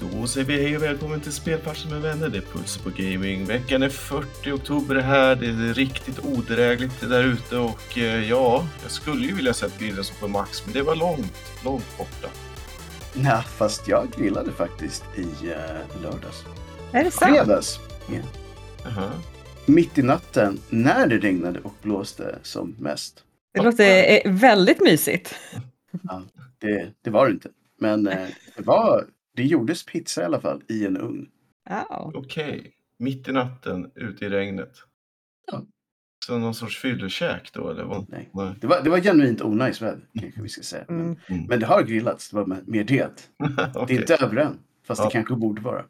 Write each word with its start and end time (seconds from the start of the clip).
Då 0.00 0.26
säger 0.26 0.46
vi 0.46 0.62
hej 0.62 0.76
och 0.76 0.82
välkommen 0.82 1.20
till 1.20 1.32
Spelfarsen 1.32 1.90
med 1.90 2.02
vänner. 2.02 2.28
Det 2.28 2.38
är 2.38 2.42
Pulser 2.42 2.82
på 2.82 2.90
Gaming. 2.90 3.44
Veckan 3.44 3.82
är 3.82 3.88
40 3.88 4.52
oktober 4.52 4.94
här. 4.96 5.36
Det 5.36 5.46
är 5.46 5.74
riktigt 5.74 6.18
odrägligt 6.24 7.00
där 7.00 7.24
ute 7.24 7.56
och 7.56 7.98
eh, 7.98 8.28
ja, 8.28 8.66
jag 8.82 8.90
skulle 8.90 9.26
ju 9.26 9.34
vilja 9.34 9.54
sett 9.54 9.78
bilden 9.78 10.04
som 10.04 10.16
på 10.20 10.28
Max, 10.28 10.64
men 10.64 10.74
det 10.74 10.82
var 10.82 10.96
långt, 10.96 11.32
långt 11.64 11.98
borta. 11.98 12.28
Nej, 13.14 13.42
fast 13.42 13.88
jag 13.88 14.08
grillade 14.18 14.52
faktiskt 14.52 15.04
i 15.16 15.22
uh, 15.22 16.02
lördags. 16.02 16.44
Är 16.92 17.04
det 17.04 17.10
sant? 17.10 17.36
Fredags. 17.36 17.78
Ja. 18.08 18.20
Aha. 18.86 19.10
Mitt 19.66 19.98
i 19.98 20.02
natten 20.02 20.60
när 20.68 21.06
det 21.06 21.18
regnade 21.18 21.60
och 21.60 21.74
blåste 21.82 22.38
som 22.42 22.76
mest. 22.78 23.24
Det 23.52 23.62
låter 23.62 24.26
eh, 24.26 24.32
väldigt 24.32 24.80
mysigt. 24.80 25.34
Ja, 26.02 26.22
det, 26.58 26.90
det 27.02 27.10
var 27.10 27.26
det 27.26 27.32
inte. 27.32 27.48
Men 27.78 28.04
det, 28.04 28.28
var, 28.56 29.04
det 29.36 29.44
gjordes 29.44 29.86
pizza 29.86 30.22
i 30.22 30.24
alla 30.24 30.40
fall 30.40 30.62
i 30.68 30.86
en 30.86 30.96
ugn. 30.96 31.28
Ja. 31.68 32.12
Okej, 32.14 32.72
mitt 32.98 33.28
i 33.28 33.32
natten 33.32 33.90
ute 33.94 34.24
i 34.24 34.28
regnet. 34.28 34.72
Ja. 35.52 35.62
Så 36.26 36.38
någon 36.38 36.54
sorts 36.54 36.78
fyllekäk 36.82 37.50
då 37.52 37.70
eller? 37.70 37.84
Vad? 37.84 38.06
Nej. 38.08 38.30
Nej. 38.34 38.54
Det 38.60 38.66
var, 38.66 38.82
det 38.82 38.90
var 38.90 39.00
genuint 39.00 39.42
onajs 39.42 39.82
väder 39.82 40.00
kanske 40.20 40.42
vi 40.42 40.48
ska 40.48 40.62
säga. 40.62 40.84
Men, 40.88 41.00
Mm. 41.00 41.16
Mm. 41.28 41.44
men 41.48 41.60
det 41.60 41.66
har 41.66 41.82
grillats, 41.82 42.30
det 42.30 42.36
var 42.36 42.46
med- 42.46 42.68
mer 42.68 42.84
det. 42.84 43.28
Det 43.38 43.72
Okej. 43.74 43.96
är 43.96 44.00
inte 44.00 44.16
över 44.16 44.36
än. 44.36 44.58
Fast 44.86 44.98
Ja. 44.98 45.04
det 45.04 45.10
kanske 45.12 45.34
borde 45.36 45.62
vara. 45.62 45.84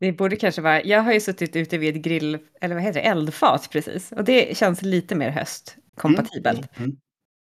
Det 0.00 0.12
borde 0.12 0.36
kanske 0.36 0.60
vara, 0.62 0.82
jag 0.84 1.00
har 1.02 1.12
ju 1.12 1.20
suttit 1.20 1.56
ute 1.56 1.78
vid 1.78 1.96
ett 1.96 2.02
grill, 2.02 2.38
eller 2.60 2.74
vad 2.74 2.84
heter 2.84 3.00
det, 3.00 3.06
eldfat 3.08 3.68
precis. 3.72 4.12
Och 4.12 4.24
det 4.24 4.56
känns 4.56 4.82
lite 4.82 5.14
mer 5.14 5.30
höstkompatibelt. 5.30 6.78
Mm. 6.78 6.96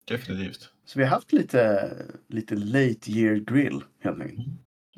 Definitivt. 0.09 0.70
Så 0.84 0.98
vi 0.98 1.05
har 1.05 1.11
haft 1.11 1.33
lite, 1.33 1.92
lite 2.28 2.55
late 2.56 3.11
year 3.12 3.34
grill 3.37 3.83
helt 4.01 4.20
enkelt. 4.20 4.48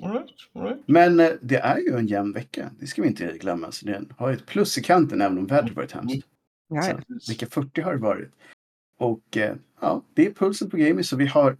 All 0.02 0.12
right, 0.12 0.30
all 0.52 0.62
right. 0.62 0.82
Men 0.86 1.20
eh, 1.20 1.30
det 1.42 1.56
är 1.56 1.78
ju 1.78 1.98
en 1.98 2.06
jämn 2.06 2.32
vecka. 2.32 2.70
Det 2.80 2.86
ska 2.86 3.02
vi 3.02 3.08
inte 3.08 3.38
glömma. 3.40 3.72
Så 3.72 3.86
den 3.86 4.12
har 4.18 4.32
ett 4.32 4.46
plus 4.46 4.78
i 4.78 4.82
kanten 4.82 5.20
även 5.20 5.38
om 5.38 5.46
vädret 5.46 5.76
varit 5.76 5.92
hemskt. 5.92 6.26
Ja. 6.68 6.82
Så, 6.82 7.32
Vecka 7.32 7.46
40 7.46 7.80
har 7.80 7.92
det 7.92 8.00
varit. 8.00 8.30
Och 8.98 9.36
eh, 9.36 9.56
ja, 9.80 10.04
det 10.14 10.26
är 10.26 10.32
pulsen 10.32 10.70
på 10.70 10.76
gaming. 10.76 11.04
Så 11.04 11.16
vi 11.16 11.26
har 11.26 11.56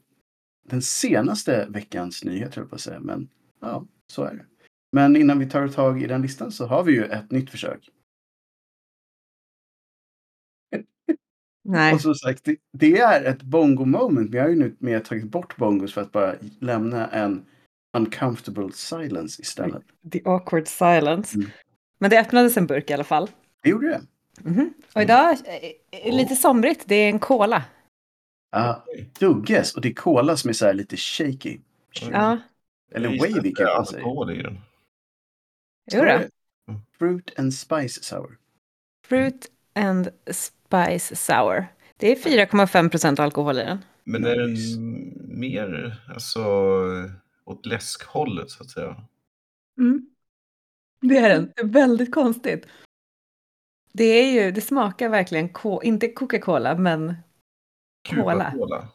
den 0.69 0.83
senaste 0.83 1.67
veckans 1.71 2.25
nyhet 2.25 2.55
höll 2.55 2.63
jag 2.63 2.71
på 2.71 2.75
att 2.75 2.81
säga. 2.81 3.01
Men 3.01 3.29
ja, 3.61 3.87
så 4.07 4.25
är 4.25 4.35
det. 4.35 4.45
Men 4.93 5.17
innan 5.17 5.39
vi 5.39 5.47
tar 5.47 5.69
tag 5.69 6.03
i 6.03 6.07
den 6.07 6.23
listan 6.23 6.53
så 6.53 6.67
har 6.67 6.85
vi 6.85 6.93
ju 6.93 7.05
ett 7.05 7.31
nytt 7.31 7.51
försök. 7.51 7.91
Nej, 11.65 11.95
Och 11.95 12.01
som 12.01 12.15
sagt, 12.15 12.45
det, 12.45 12.57
det 12.73 12.99
är 12.99 13.25
ett 13.25 13.43
bongo 13.43 13.85
moment. 13.85 14.31
Vi 14.31 14.39
har 14.39 14.49
ju 14.49 14.57
nu 14.57 14.77
mer 14.79 15.01
tagit 15.01 15.25
bort 15.25 15.57
bongos 15.57 15.95
för 15.95 16.01
att 16.01 16.13
bara 16.13 16.35
lämna 16.59 17.09
en 17.09 17.47
uncomfortable 17.97 18.73
silence 18.73 19.43
istället. 19.43 19.83
the 20.13 20.23
awkward 20.25 20.69
silence. 20.69 21.37
Mm. 21.37 21.51
Men 21.99 22.11
det 22.11 22.21
öppnades 22.21 22.57
en 22.57 22.67
burk 22.67 22.91
i 22.91 22.93
alla 22.95 23.05
fall. 23.05 23.31
Det 23.63 23.71
gjorde 23.71 23.89
det. 23.89 24.01
Mhm. 24.51 24.75
Och 24.95 25.03
idag, 25.03 25.37
är 25.91 26.13
lite 26.13 26.37
somrigt, 26.37 26.85
det 26.87 26.95
är 26.95 27.09
en 27.09 27.19
cola. 27.19 27.65
Ja, 28.53 28.85
Dugges 29.19 29.75
och 29.75 29.81
det 29.81 29.89
är 29.89 29.95
cola 29.95 30.37
som 30.37 30.49
är 30.49 30.53
så 30.53 30.67
här 30.67 30.75
lite 30.75 30.97
shaky. 30.97 31.59
Ja, 32.13 32.39
Eller 32.93 33.09
wavy 33.19 33.53
kan 33.55 33.67
man 33.67 33.87
säga. 33.87 34.03
jo 35.93 36.05
då. 36.05 36.21
Fruit 36.99 37.39
and 37.39 37.55
spice 37.55 38.03
sour. 38.03 38.39
Fruit 39.07 39.51
and 39.75 40.09
spice 40.31 41.17
sour. 41.17 41.67
Det 41.97 42.13
är 42.13 42.17
4,5 42.17 42.89
procent 42.91 43.21
alkohol 43.21 43.59
i 43.59 43.63
den. 43.63 43.85
Men 44.05 44.25
är 44.25 44.37
den 44.37 44.57
mer 45.39 46.01
alltså, 46.15 46.41
åt 47.51 47.67
läskhållet 47.67 48.51
så 48.51 48.63
att 48.63 48.71
säga? 48.71 49.05
Mm. 49.79 50.07
Det 51.01 51.17
är 51.19 51.29
den. 51.29 51.53
Det 51.57 51.63
är 51.63 51.67
väldigt 51.67 52.13
konstigt. 52.15 52.67
Det 53.93 54.05
är 54.05 54.33
ju, 54.45 54.51
det 54.51 54.61
smakar 54.61 55.09
verkligen, 55.09 55.49
ko- 55.49 55.83
inte 55.83 56.09
Coca-Cola, 56.09 56.75
men 56.79 57.15
Cola. 58.09 58.51
Cuba-cola? 58.51 58.89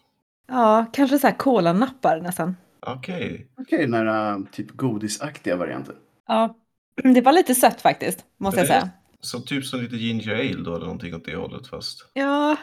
ja, 0.47 0.85
kanske 0.93 1.19
så 1.19 1.27
här 1.27 1.35
kolanappar 1.37 2.21
nästan. 2.21 2.55
Okej. 2.79 3.47
Okej, 3.57 3.79
den 3.81 3.93
här 3.93 4.31
äh, 4.37 4.45
typ 4.51 4.71
godisaktiga 4.71 5.55
varianten. 5.55 5.95
Ja, 6.27 6.57
det 7.03 7.21
var 7.21 7.31
lite 7.31 7.55
sött 7.55 7.81
faktiskt, 7.81 8.25
måste 8.37 8.59
jag 8.59 8.67
säga. 8.67 8.89
Så 9.19 9.39
typ 9.41 9.65
som 9.65 9.79
lite 9.81 9.95
ginger 9.95 10.35
ale 10.35 10.63
då 10.63 10.75
eller 10.75 10.85
någonting 10.85 11.15
åt 11.15 11.25
det 11.25 11.35
hållet 11.35 11.67
fast. 11.67 12.09
Ja, 12.13 12.57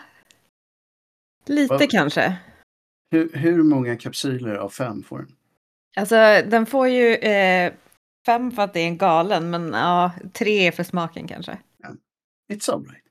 lite 1.46 1.74
Vad- 1.74 1.90
kanske. 1.90 2.36
Hur, 3.10 3.32
hur 3.32 3.62
många 3.62 3.96
kapsyler 3.96 4.54
av 4.54 4.68
fem 4.68 5.02
får 5.02 5.18
den? 5.18 5.36
Alltså, 5.96 6.14
den 6.50 6.66
får 6.66 6.88
ju 6.88 7.14
eh, 7.14 7.72
fem 8.26 8.50
för 8.52 8.62
att 8.62 8.72
det 8.74 8.80
är 8.80 8.86
en 8.86 8.98
galen, 8.98 9.50
men 9.50 9.72
ja, 9.72 10.12
tre 10.32 10.72
för 10.72 10.82
smaken 10.84 11.28
kanske. 11.28 11.58
It's 12.52 12.70
alright. 12.72 13.04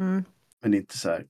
Mm. 0.00 0.24
Men 0.62 0.74
inte 0.74 0.98
så 0.98 1.08
här. 1.08 1.26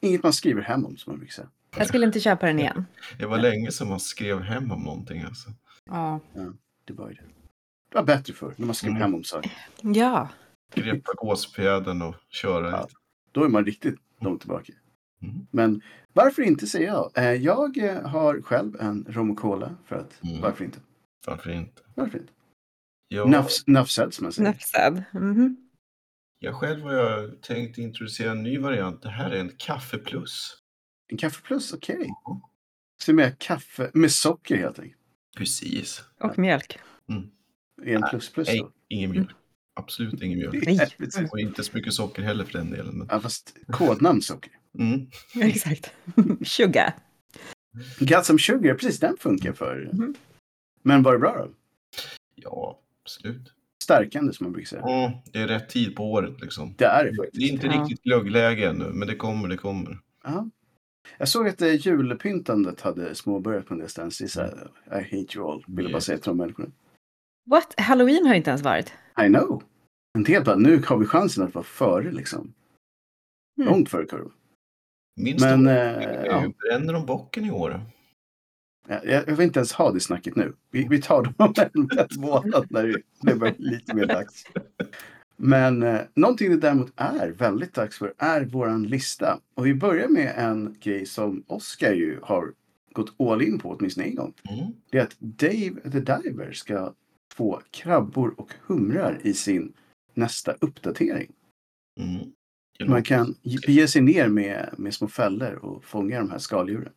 Inget 0.00 0.22
man 0.22 0.32
skriver 0.32 0.62
hem 0.62 0.86
om 0.86 0.96
som 0.96 1.12
man 1.12 1.18
brukar 1.18 1.32
säga. 1.32 1.48
Jag 1.76 1.86
skulle 1.88 2.06
inte 2.06 2.20
köpa 2.20 2.46
den 2.46 2.58
igen. 2.58 2.86
Det 3.18 3.26
var 3.26 3.38
länge 3.38 3.70
sedan 3.72 3.88
man 3.88 4.00
skrev 4.00 4.40
hem 4.40 4.72
om 4.72 4.82
någonting 4.82 5.22
alltså. 5.22 5.50
Ja. 5.84 6.20
Det 6.84 6.92
var 6.92 7.08
ju 7.08 7.14
det. 7.14 7.22
Det 7.90 7.94
var 7.98 8.02
bättre 8.04 8.32
för 8.32 8.54
när 8.56 8.66
man 8.66 8.74
skrev 8.74 8.90
Mm. 8.90 9.02
hem 9.02 9.14
om 9.14 9.24
saker. 9.24 9.52
Ja. 9.82 10.28
Greppa 10.74 11.12
gåspjädern 11.12 12.02
och 12.02 12.14
köra 12.28 12.70
Ja. 12.70 12.82
lite. 12.82 12.94
Då 13.32 13.44
är 13.44 13.48
man 13.48 13.64
riktigt 13.64 13.94
långt 14.20 14.40
tillbaka. 14.40 14.72
Mm. 15.24 15.46
Men 15.50 15.82
varför 16.12 16.42
inte 16.42 16.66
säger 16.66 16.86
jag. 16.86 17.12
Eh, 17.14 17.32
Jag 17.32 17.78
eh, 17.78 18.02
har 18.08 18.42
själv 18.42 18.76
en 18.80 19.06
rom 19.08 19.30
och 19.30 19.38
cola 19.38 19.76
för 19.84 19.96
att 19.96 20.22
Mm. 20.24 20.40
varför 20.40 20.64
inte? 20.64 20.78
Varför 21.26 21.50
inte? 21.50 21.82
Varför 21.94 22.18
inte? 22.18 22.32
Nuff, 23.66 23.90
said 23.90 24.14
som 24.14 24.24
man 24.24 24.32
säger. 24.32 24.50
Nufsad. 24.52 25.02
Mhm. 25.12 25.56
jag 26.38 26.54
själv 26.54 26.82
har 26.82 26.92
jag 26.92 27.40
tänkt 27.42 27.78
introducera 27.78 28.30
en 28.30 28.42
ny 28.42 28.58
variant. 28.58 29.02
Det 29.02 29.08
här 29.08 29.30
är 29.30 29.40
en 29.40 29.52
kaffe 29.56 29.98
plus. 29.98 30.58
En 31.08 31.18
kaffe 31.18 31.42
plus, 31.42 31.72
okej. 31.72 32.08
Så 33.02 33.12
med 33.12 33.38
kaffe 33.38 33.90
med 33.94 34.12
socker 34.12 34.56
helt 34.56 34.78
enkelt. 34.78 35.00
Precis. 35.36 36.04
Och 36.20 36.38
mjölk. 36.38 36.78
Är 37.82 37.94
en 37.96 38.02
plus 38.10 38.32
plus 38.32 38.48
Nej, 38.48 38.58
då? 38.58 38.72
ingen 38.88 39.10
mjölk. 39.10 39.30
Absolut 39.74 40.22
ingen 40.22 40.38
mjölk. 40.38 40.92
Och 41.32 41.40
inte 41.40 41.64
så 41.64 41.76
mycket 41.76 41.94
socker 41.94 42.22
heller 42.22 42.44
för 42.44 42.52
den 42.52 42.70
delen. 42.70 42.98
Men... 42.98 43.06
Ja, 43.10 43.20
fast 43.20 43.56
kodnamn 43.72 44.22
socker. 44.22 44.52
Mm. 44.78 45.06
Exakt. 45.42 45.90
Sugar. 46.44 46.92
Got 47.98 48.24
some 48.26 48.38
sugar, 48.38 48.74
precis 48.74 49.00
den 49.00 49.16
funkar 49.16 49.52
för. 49.52 49.90
Mhm. 49.92 50.14
Men 50.82 51.02
var 51.02 51.12
det 51.12 51.18
bra 51.18 51.36
då? 51.38 51.50
Ja, 52.34 52.78
absolut. 53.04 53.52
Stärkande 53.84 54.32
som 54.32 54.44
man 54.44 54.52
brukar 54.52 54.66
säga. 54.68 54.82
Mm, 54.82 55.18
det 55.32 55.38
är 55.38 55.48
rätt 55.48 55.68
tid 55.68 55.96
på 55.96 56.12
året 56.12 56.40
liksom. 56.40 56.74
Det 56.78 56.84
är 56.84 57.04
det 57.04 57.10
Det 57.10 57.14
är 57.16 57.24
faktiskt. 57.24 57.52
inte 57.52 57.66
Ja. 57.66 57.82
riktigt 57.82 58.02
glöggläge 58.02 58.68
ännu, 58.68 58.84
men 58.92 59.08
det 59.08 59.16
kommer, 59.16 59.48
det 59.48 59.56
kommer. 59.56 59.98
Ja. 60.24 60.48
Jag 61.18 61.28
såg 61.28 61.48
att 61.48 61.62
eh, 61.62 61.74
julpyntandet 61.86 62.80
hade 62.80 63.14
småbörjat 63.14 63.66
på 63.66 63.74
en 63.74 63.80
del 63.80 63.88
ställen. 63.88 64.10
I 64.86 64.90
hate 64.90 65.36
you 65.36 65.50
all, 65.52 65.64
vill 65.66 65.84
jag 65.84 65.92
bara 65.92 65.96
Yes. 65.96 66.04
säga 66.04 66.18
till 66.18 66.28
de 66.30 66.36
människorna. 66.36 66.68
What? 67.50 67.74
Halloween 67.80 68.26
har 68.26 68.32
ju 68.34 68.38
inte 68.38 68.50
ens 68.50 68.62
varit. 68.62 68.92
I 69.24 69.26
know. 69.28 69.62
En 70.18 70.24
del 70.24 70.44
bara, 70.44 70.56
nu 70.56 70.82
har 70.86 70.98
vi 70.98 71.06
chansen 71.06 71.44
att 71.44 71.54
vara 71.54 71.64
före 71.64 72.12
liksom. 72.12 72.54
Mm. 73.58 73.68
Långt 73.70 73.88
före 73.88 74.06
kurvan. 74.06 74.32
Min 75.16 75.36
Men, 75.40 75.60
stora 75.60 75.72
eh, 75.72 76.20
är 76.20 76.26
ja. 76.26 76.52
bränner 76.58 76.92
de 76.92 77.06
bocken 77.06 77.44
i 77.44 77.50
år? 77.50 77.80
Jag, 78.88 79.06
jag 79.06 79.36
vill 79.36 79.46
inte 79.46 79.58
ens 79.58 79.72
ha 79.72 79.92
det 79.92 80.00
snacket 80.00 80.36
nu. 80.36 80.52
Vi, 80.70 80.86
vi 80.90 81.02
tar 81.02 81.22
dem 81.22 81.34
om 81.38 81.54
en 81.56 81.88
månad 82.20 82.66
när 82.70 83.02
det, 83.22 83.34
blir 83.34 83.54
lite 83.58 83.94
mer 83.94 84.06
dags. 84.06 84.44
Men 85.36 85.82
eh, 85.82 86.00
någonting 86.14 86.50
det 86.50 86.56
däremot 86.56 86.92
är 86.96 87.28
väldigt 87.28 87.74
dags 87.74 87.98
för 87.98 88.14
är 88.18 88.44
våran 88.44 88.82
lista. 88.82 89.40
Och 89.54 89.66
vi 89.66 89.74
börjar 89.74 90.08
med 90.08 90.34
en 90.36 90.76
grej 90.80 91.06
som 91.06 91.44
Oscar 91.46 91.92
ju 91.92 92.20
har 92.22 92.52
gått 92.92 93.20
all 93.20 93.42
in 93.42 93.58
på 93.58 93.70
åtminstone 93.70 94.06
en 94.06 94.14
gång. 94.14 94.32
Mm. 94.50 94.72
Det 94.90 94.98
är 94.98 95.02
att 95.02 95.16
Dave 95.18 95.90
the 95.92 96.00
Diver 96.00 96.52
ska 96.52 96.94
få 97.34 97.62
krabbor 97.70 98.34
och 98.36 98.54
humrar 98.66 99.20
i 99.22 99.34
sin 99.34 99.72
nästa 100.14 100.52
uppdatering. 100.52 101.32
Mm. 102.00 102.32
Man 102.86 103.02
kan 103.02 103.34
ge 103.42 103.58
ge 103.72 103.88
sig 103.88 104.02
ner 104.02 104.28
med, 104.28 104.74
med 104.78 104.94
små 104.94 105.08
fällor 105.08 105.54
och 105.54 105.84
fånga 105.84 106.18
de 106.18 106.30
här 106.30 106.38
skaldjuren. 106.38 106.92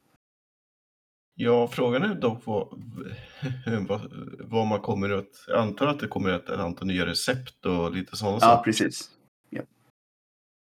Ja, 1.40 1.68
frågan 1.68 2.04
är 2.04 2.16
dock 2.16 2.46
vad, 2.46 2.68
vad, 3.88 4.02
vad 4.40 4.68
man 4.68 4.80
kommer 4.80 5.10
att... 5.10 5.46
Jag 5.48 5.60
antar 5.60 5.88
att 5.88 6.00
det 6.00 6.08
kommer 6.08 6.30
ett, 6.30 6.50
ett 6.50 6.60
antal 6.60 6.88
nya 6.88 7.06
recept 7.06 7.66
och 7.66 7.92
lite 7.96 8.16
sådana 8.18 8.36
Ja, 8.36 8.40
saker. 8.40 8.64
precis. 8.64 9.12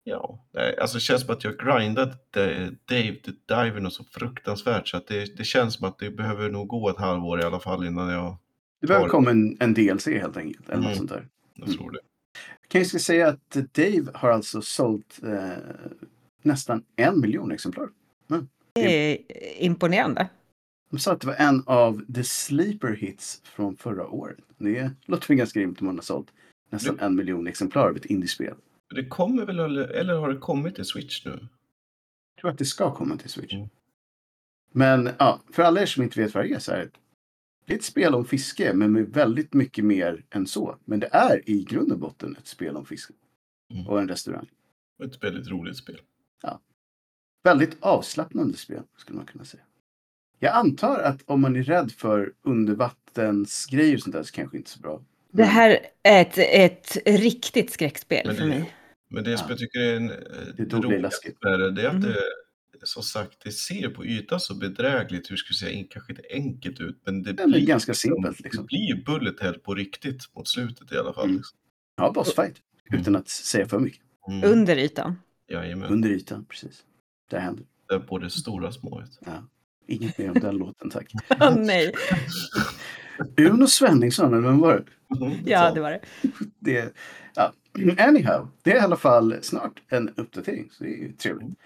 Ja, 0.05 0.47
nej, 0.53 0.79
alltså 0.79 0.97
det 0.97 1.01
känns 1.01 1.23
som 1.23 1.35
att 1.35 1.45
jag 1.45 1.59
grindat 1.59 2.33
Dave 2.33 3.15
the 3.15 3.31
Diver 3.49 3.81
något 3.81 3.93
så 3.95 4.05
fruktansvärt 4.05 4.89
så 4.89 4.97
att 4.97 5.07
det, 5.07 5.37
det 5.37 5.45
känns 5.45 5.75
som 5.75 5.89
att 5.89 5.99
det 5.99 6.11
behöver 6.11 6.51
nog 6.51 6.69
gå 6.69 6.89
ett 6.91 6.97
halvår 6.99 7.41
i 7.41 7.45
alla 7.45 7.61
fall 7.61 7.87
innan 7.87 8.09
jag, 8.09 8.37
Det 8.81 8.87
behöver 8.87 9.05
Har- 9.07 9.11
komma 9.11 9.31
en, 9.31 9.57
en 9.61 9.75
DLC 9.75 10.07
helt 10.07 10.37
enkelt. 10.37 10.69
Eller 10.69 10.77
något 10.77 10.85
Mm. 10.87 10.97
sånt 10.97 11.11
där. 11.11 11.29
jag 11.55 11.67
Mm. 11.69 11.79
tror 11.79 11.91
det. 11.91 11.99
Kan 12.73 12.81
jag 12.81 12.89
ska 12.89 12.99
säga 12.99 13.29
att 13.29 13.51
Dave 13.51 14.11
har 14.15 14.31
alltså 14.31 14.63
sålt 14.63 15.21
eh, 15.23 15.51
nästan 16.43 16.85
en 16.97 17.21
miljon 17.21 17.53
exemplar. 17.53 17.89
Det 18.75 19.13
är 19.13 19.19
imponerande. 19.63 20.29
De 20.91 20.99
sa 20.99 21.13
att 21.13 21.21
det 21.21 21.27
var 21.27 21.35
en 21.35 21.63
av 21.67 22.13
the 22.15 22.25
sleeper 22.25 22.93
hits 22.93 23.41
från 23.45 23.77
förra 23.77 24.09
året. 24.09 24.39
Det 24.59 24.91
låter 25.05 25.29
väl 25.29 25.37
ganska 25.37 25.61
rimligt 25.61 25.81
om 25.81 25.87
man 25.87 25.97
har 25.97 26.03
sålt 26.03 26.29
nästan 26.71 26.99
en 27.01 27.17
miljon 27.17 27.47
exemplar 27.47 27.89
av 27.89 27.97
ett 27.97 28.05
indiespel. 28.05 28.55
Det 28.95 29.05
kommer 29.05 29.47
väl, 29.47 29.59
eller, 29.59 29.89
eller 29.89 30.15
har 30.15 30.29
det 30.29 30.39
kommit 30.39 30.75
till 30.75 30.85
Switch 30.85 31.25
nu? 31.25 31.31
Jag 31.31 32.41
tror 32.41 32.51
att 32.51 32.59
det 32.59 32.65
ska 32.65 32.95
komma 32.95 33.17
till 33.17 33.31
Switch. 33.31 33.55
Mm. 33.55 33.69
Men 34.73 35.11
ja, 35.19 35.41
för 35.53 35.63
alla 35.63 35.83
er 35.83 35.87
som 35.87 36.03
inte 36.03 36.23
vet 36.23 36.35
vad 36.35 36.45
det 36.45 36.53
är 36.53 36.59
så 36.59 36.73
är 36.73 36.79
det 36.79 36.91
det 37.67 37.73
är 37.73 37.77
ett 37.79 37.85
spel 37.85 38.15
om 38.15 38.25
fiske, 38.25 38.73
men 38.75 38.93
med 38.93 39.09
väldigt 39.09 39.55
mycket 39.55 39.85
mer 39.85 40.25
än 40.31 40.47
så. 40.47 40.77
Men 40.85 41.01
det 41.01 41.09
är 41.13 41.51
i 41.51 41.65
grund 41.65 41.93
och 41.93 41.99
botten 41.99 42.37
ett 42.39 42.47
spel 42.47 42.77
om 42.77 42.87
fiske. 42.87 43.13
Mm. 43.75 43.87
Och 43.87 44.01
en 44.01 44.09
restaurang. 44.09 44.51
Ett 45.05 45.25
väldigt 45.25 45.49
roligt 45.49 45.77
spel. 45.77 46.01
Väldigt 47.45 47.77
avslappnande 47.81 48.57
spel, 48.57 48.83
skulle 48.97 49.17
man 49.17 49.27
kunna 49.27 49.45
säga. 49.45 49.63
Jag 50.39 50.55
antar 50.55 50.99
att 50.99 51.23
om 51.27 51.41
man 51.41 51.57
är 51.57 51.63
rädd 51.63 51.93
för 51.93 52.33
undervattensgrejer 52.43 53.95
och 53.97 54.01
sånt 54.01 54.15
där 54.17 54.23
så 54.23 54.33
kanske 54.33 54.57
inte 54.57 54.71
så 54.71 54.81
bra. 54.81 55.03
Det 55.31 55.45
här 55.45 55.79
är 56.03 56.21
ett, 56.23 56.39
ett 56.39 56.97
riktigt 57.07 57.71
skräckspel 57.71 58.27
Men 58.27 58.37
för 58.37 58.43
det- 58.43 58.49
mig. 58.49 58.75
Men 59.11 59.25
det 59.25 59.39
som 59.39 59.45
Ja. 59.49 59.53
jag 59.53 59.59
tycker 59.59 59.81
är 59.81 59.97
en, 59.97 60.07
Det 60.57 60.65
det 60.89 60.99
läskigt. 60.99 61.43
med 61.43 61.59
det, 61.61 61.71
det 61.71 61.83
är 61.83 61.89
att 61.89 62.03
det, 62.03 62.17
som 62.83 63.03
sagt, 63.03 63.41
det 63.45 63.53
ser 63.53 63.89
på 63.89 64.05
ytan 64.07 64.41
så 64.41 64.55
bedrägligt, 64.55 65.31
hur 65.31 65.37
ska 65.37 65.51
jag 65.51 65.57
säga, 65.57 65.73
in- 65.73 65.89
kanske 65.91 66.13
inte 66.13 66.23
enkelt 66.31 66.81
ut, 66.81 67.01
men 67.07 67.23
det 67.23 67.31
Ja, 67.31 67.37
men 67.39 67.51
blir 67.51 67.67
ganska 67.67 67.95
simpelt, 67.95 68.41
liksom. 68.41 68.63
Det 68.63 68.67
blir 68.67 69.05
bullet 69.05 69.41
hell 69.41 69.55
på 69.59 69.75
riktigt 69.75 70.35
mot 70.35 70.49
slutet 70.49 70.93
i 70.93 70.97
alla 70.97 71.13
fall. 71.13 71.25
Mm. 71.25 71.37
Liksom. 71.37 71.59
Ja, 71.97 72.13
bossfight. 72.13 72.57
Mm. 72.91 73.01
Utan 73.01 73.17
att 73.17 73.29
säga 73.29 73.69
för 73.69 73.79
mycket. 73.79 74.01
Mm. 74.29 74.53
Under 74.53 74.77
ytan. 74.77 75.15
Jajamän, 75.51 75.93
Under 75.93 76.09
ytan, 76.11 76.45
precis. 76.45 76.83
Där 77.31 77.39
händer 77.41 77.65
det 77.89 77.95
är 77.95 77.99
både 77.99 78.31
stora 78.31 78.69
och 78.69 78.75
små. 78.75 79.01
du. 79.21 79.31
Inget 79.95 80.19
mer 80.19 80.31
om 80.31 80.35
den 80.41 80.57
låten, 80.57 80.91
tack. 80.91 81.13
Åh 81.41 81.57
nej. 81.57 81.93
Uno 83.39 83.67
Svenningsson, 83.67 84.33
eller 84.35 84.43
vem 84.49 84.59
var 84.59 84.75
det? 85.09 85.17
Mm, 85.27 85.39
Ja, 85.47 85.71
det 85.75 85.81
var 85.81 85.91
det. 85.91 86.01
det 86.59 86.93
ja. 87.35 87.53
Anyhow, 87.99 88.49
det 88.63 88.71
är 88.73 88.77
i 88.77 88.79
alla 88.79 88.97
fall 88.97 89.37
snart 89.43 89.83
en 89.89 90.09
uppdatering, 90.09 90.69
så 90.71 90.85
det 90.85 90.91
är 90.91 90.97
ju 90.99 91.13
trevligt. 91.13 91.59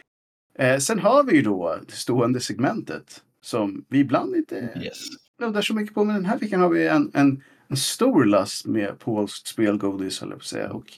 Eh, 0.59 0.79
sen 0.79 0.99
har 0.99 1.25
vi 1.25 1.37
ju 1.37 1.43
då 1.43 1.79
det 1.87 1.93
stående 1.93 2.41
segmentet 2.41 3.23
som 3.41 3.85
vi 3.89 3.99
ibland 3.99 4.37
inte 4.37 4.81
Yes. 4.83 4.99
nuddar 5.41 5.63
så 5.63 5.75
mycket 5.75 5.95
på, 5.95 6.05
men 6.05 6.15
den 6.17 6.25
här 6.25 6.39
veckan 6.39 6.61
har 6.61 6.69
vi 6.69 6.87
en, 6.89 7.11
en, 7.15 7.43
en 7.69 7.77
stor 7.77 8.25
last 8.25 8.67
med 8.67 8.99
polskt 8.99 9.47
spelgodis, 9.47 10.21
höll 10.21 10.31
jag 10.31 10.39
på 10.39 10.43
att 10.43 10.47
säga. 10.47 10.73
Och 10.73 10.93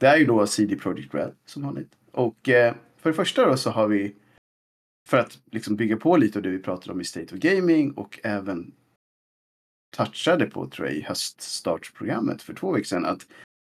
det 0.00 0.06
är 0.06 0.16
ju 0.16 0.24
då 0.26 0.46
CD 0.46 0.76
Projekt 0.76 1.14
Red 1.14 1.34
som 1.46 1.62
vanligt. 1.62 1.90
Och 2.12 2.48
eh, 2.48 2.74
för 2.96 3.10
det 3.10 3.16
första 3.16 3.46
då 3.46 3.56
så 3.56 3.70
har 3.70 3.88
vi, 3.88 4.14
för 5.08 5.16
att 5.18 5.38
liksom 5.50 5.76
bygga 5.76 5.96
på 5.96 6.16
lite 6.16 6.38
av 6.38 6.42
det 6.42 6.48
vi 6.50 6.58
pratade 6.58 6.92
om 6.92 7.00
i 7.00 7.04
State 7.04 7.34
of 7.34 7.40
Gaming 7.40 7.90
och 7.92 8.20
även 8.22 8.72
touchade 9.96 10.46
på 10.46 10.68
tror 10.68 10.88
jag 10.88 10.96
i 10.96 11.00
höststartsprogrammet 11.02 12.42
för 12.42 12.54
två 12.54 12.72
veckor 12.72 12.84
sedan, 12.84 13.04
att 13.04 13.26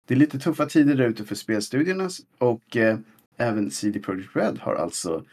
det 0.09 0.15
är 0.15 0.19
lite 0.19 0.39
tuffa 0.39 0.67
tider 0.67 0.95
där 0.95 1.09
ute 1.09 1.25
för 1.25 1.35
spelstudierna 1.35 2.09
och 2.39 2.77
eh, 2.77 2.99
även 3.41 3.71
CD 3.71 4.01
Projekt 4.01 4.37
Red 4.37 4.59
har 4.59 4.75
alltså 4.75 5.25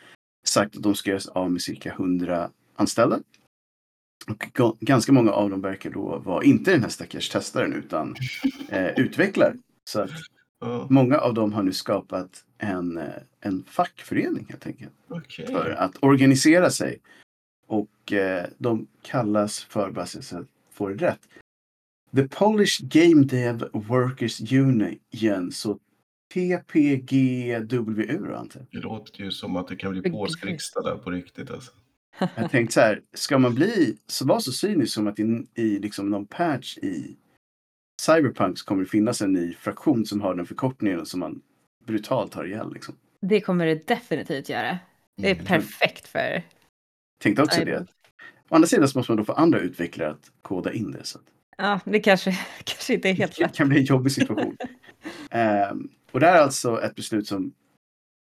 sagt 0.48 0.76
att 0.78 0.84
de 0.84 0.96
ska 0.96 1.10
göra 1.10 1.20
sig 1.20 1.32
av 1.36 1.52
med 1.52 1.62
cirka 1.62 1.90
100 1.92 2.50
anställda. 2.76 3.20
Och 4.28 4.44
ga- 4.54 4.78
ganska 4.80 5.12
många 5.12 5.32
av 5.32 5.50
dem 5.50 5.62
verkar 5.62 5.90
då 5.90 6.18
vara 6.20 6.44
inte 6.44 6.72
den 6.72 6.82
här 6.82 6.90
stackars 6.90 7.30
testaren 7.30 7.74
utan 7.74 8.16
eh, 8.70 8.88
utvecklare. 9.00 9.54
Så 9.90 10.02
att 10.02 10.12
många 10.90 11.18
av 11.18 11.34
dem 11.34 11.54
har 11.54 11.64
nu 11.64 11.74
skapat 11.74 12.46
en, 12.58 12.98
eh, 12.98 13.14
en 13.40 13.64
fackförening 13.64 14.46
helt 14.50 14.68
enkelt. 14.68 14.92
Okej. 15.10 15.48
För 15.48 15.70
att 15.72 16.04
organisera 16.04 16.70
sig. 16.70 17.00
Och 17.68 18.14
eh, 18.14 18.46
de 18.58 18.88
kallas 19.02 19.64
för, 19.64 19.92
bara 19.92 20.06
så 20.06 20.36
jag 20.36 20.46
får 20.72 20.90
det 20.90 21.08
rätt. 21.08 21.20
The 22.16 22.28
Polish 22.28 22.80
Game 22.82 23.24
Dev 23.24 23.70
Workers 23.74 24.52
Union. 24.54 25.52
Så 25.52 25.80
TPGWU 26.34 28.34
antar 28.36 28.60
jag. 28.60 28.68
Det 28.82 28.88
låter 28.88 29.24
ju 29.24 29.32
som 29.32 29.56
att 29.56 29.68
det 29.68 29.76
kan 29.76 29.92
bli 29.92 30.12
polsk 30.12 30.46
riksdag 30.46 30.84
där 30.84 30.96
på 30.98 31.12
riktigt. 31.12 31.52
Alltså. 31.52 31.72
Jag 32.36 32.52
tänkte 32.52 32.74
så 32.74 32.80
här, 32.80 33.02
ska 33.14 33.38
man 33.38 33.56
bli 33.56 33.98
så 34.08 34.26
vara 34.26 34.40
så 34.40 34.52
cynisk 34.52 34.94
som 34.94 35.08
att 35.08 35.20
i, 35.20 35.48
i 35.56 35.80
liksom 35.80 36.10
någon 36.10 36.26
patch 36.26 36.78
i 36.78 37.18
Cyberpunk 38.02 38.60
så 38.60 38.66
kommer 38.66 38.84
det 38.84 38.90
finnas 38.90 39.22
en 39.22 39.34
ny 39.34 39.54
fraktion 39.54 40.06
som 40.06 40.22
har 40.22 40.36
den 40.36 40.46
förkortningen 40.46 41.06
som 41.06 41.20
man 41.20 41.42
brutalt 41.86 42.34
har 42.34 42.46
ihjäl. 42.46 42.74
Liksom. 42.74 42.96
Det 43.22 43.42
kommer 43.42 43.66
det 43.66 43.88
definitivt 43.88 44.50
göra. 44.50 44.80
Det 45.18 45.30
är 45.30 45.34
Mm. 45.34 45.46
perfekt 45.46 46.08
för 46.08 46.44
Tänkte 47.20 47.44
också 47.44 47.60
det. 47.60 47.66
Cyberpunk. 47.66 47.90
Å 48.50 48.56
andra 48.56 48.68
sidan 48.68 48.88
så 48.88 49.00
måste 49.00 49.12
man 49.12 49.18
då 49.18 49.24
få 49.26 49.34
andra 49.34 49.60
utvecklare 49.60 50.10
att 50.10 50.32
koda 50.42 50.74
in 50.74 50.92
det. 50.92 51.04
Så 51.04 51.18
att 51.18 51.26
Ja, 51.58 51.80
det 51.86 52.00
kanske, 52.00 52.32
kanske 52.64 52.94
inte 52.94 53.10
är 53.10 53.14
helt 53.14 53.36
det 53.36 53.42
lätt. 53.44 53.56
kan 53.56 53.70
bli 53.70 53.78
en 53.80 53.86
jobbig 53.86 54.12
situation. 54.12 54.58
Ehm, 55.32 55.90
och 56.12 56.20
det 56.20 56.26
här 56.28 56.38
är 56.38 56.42
alltså 56.42 56.82
ett 56.82 56.96
beslut 56.96 57.28
som 57.28 57.54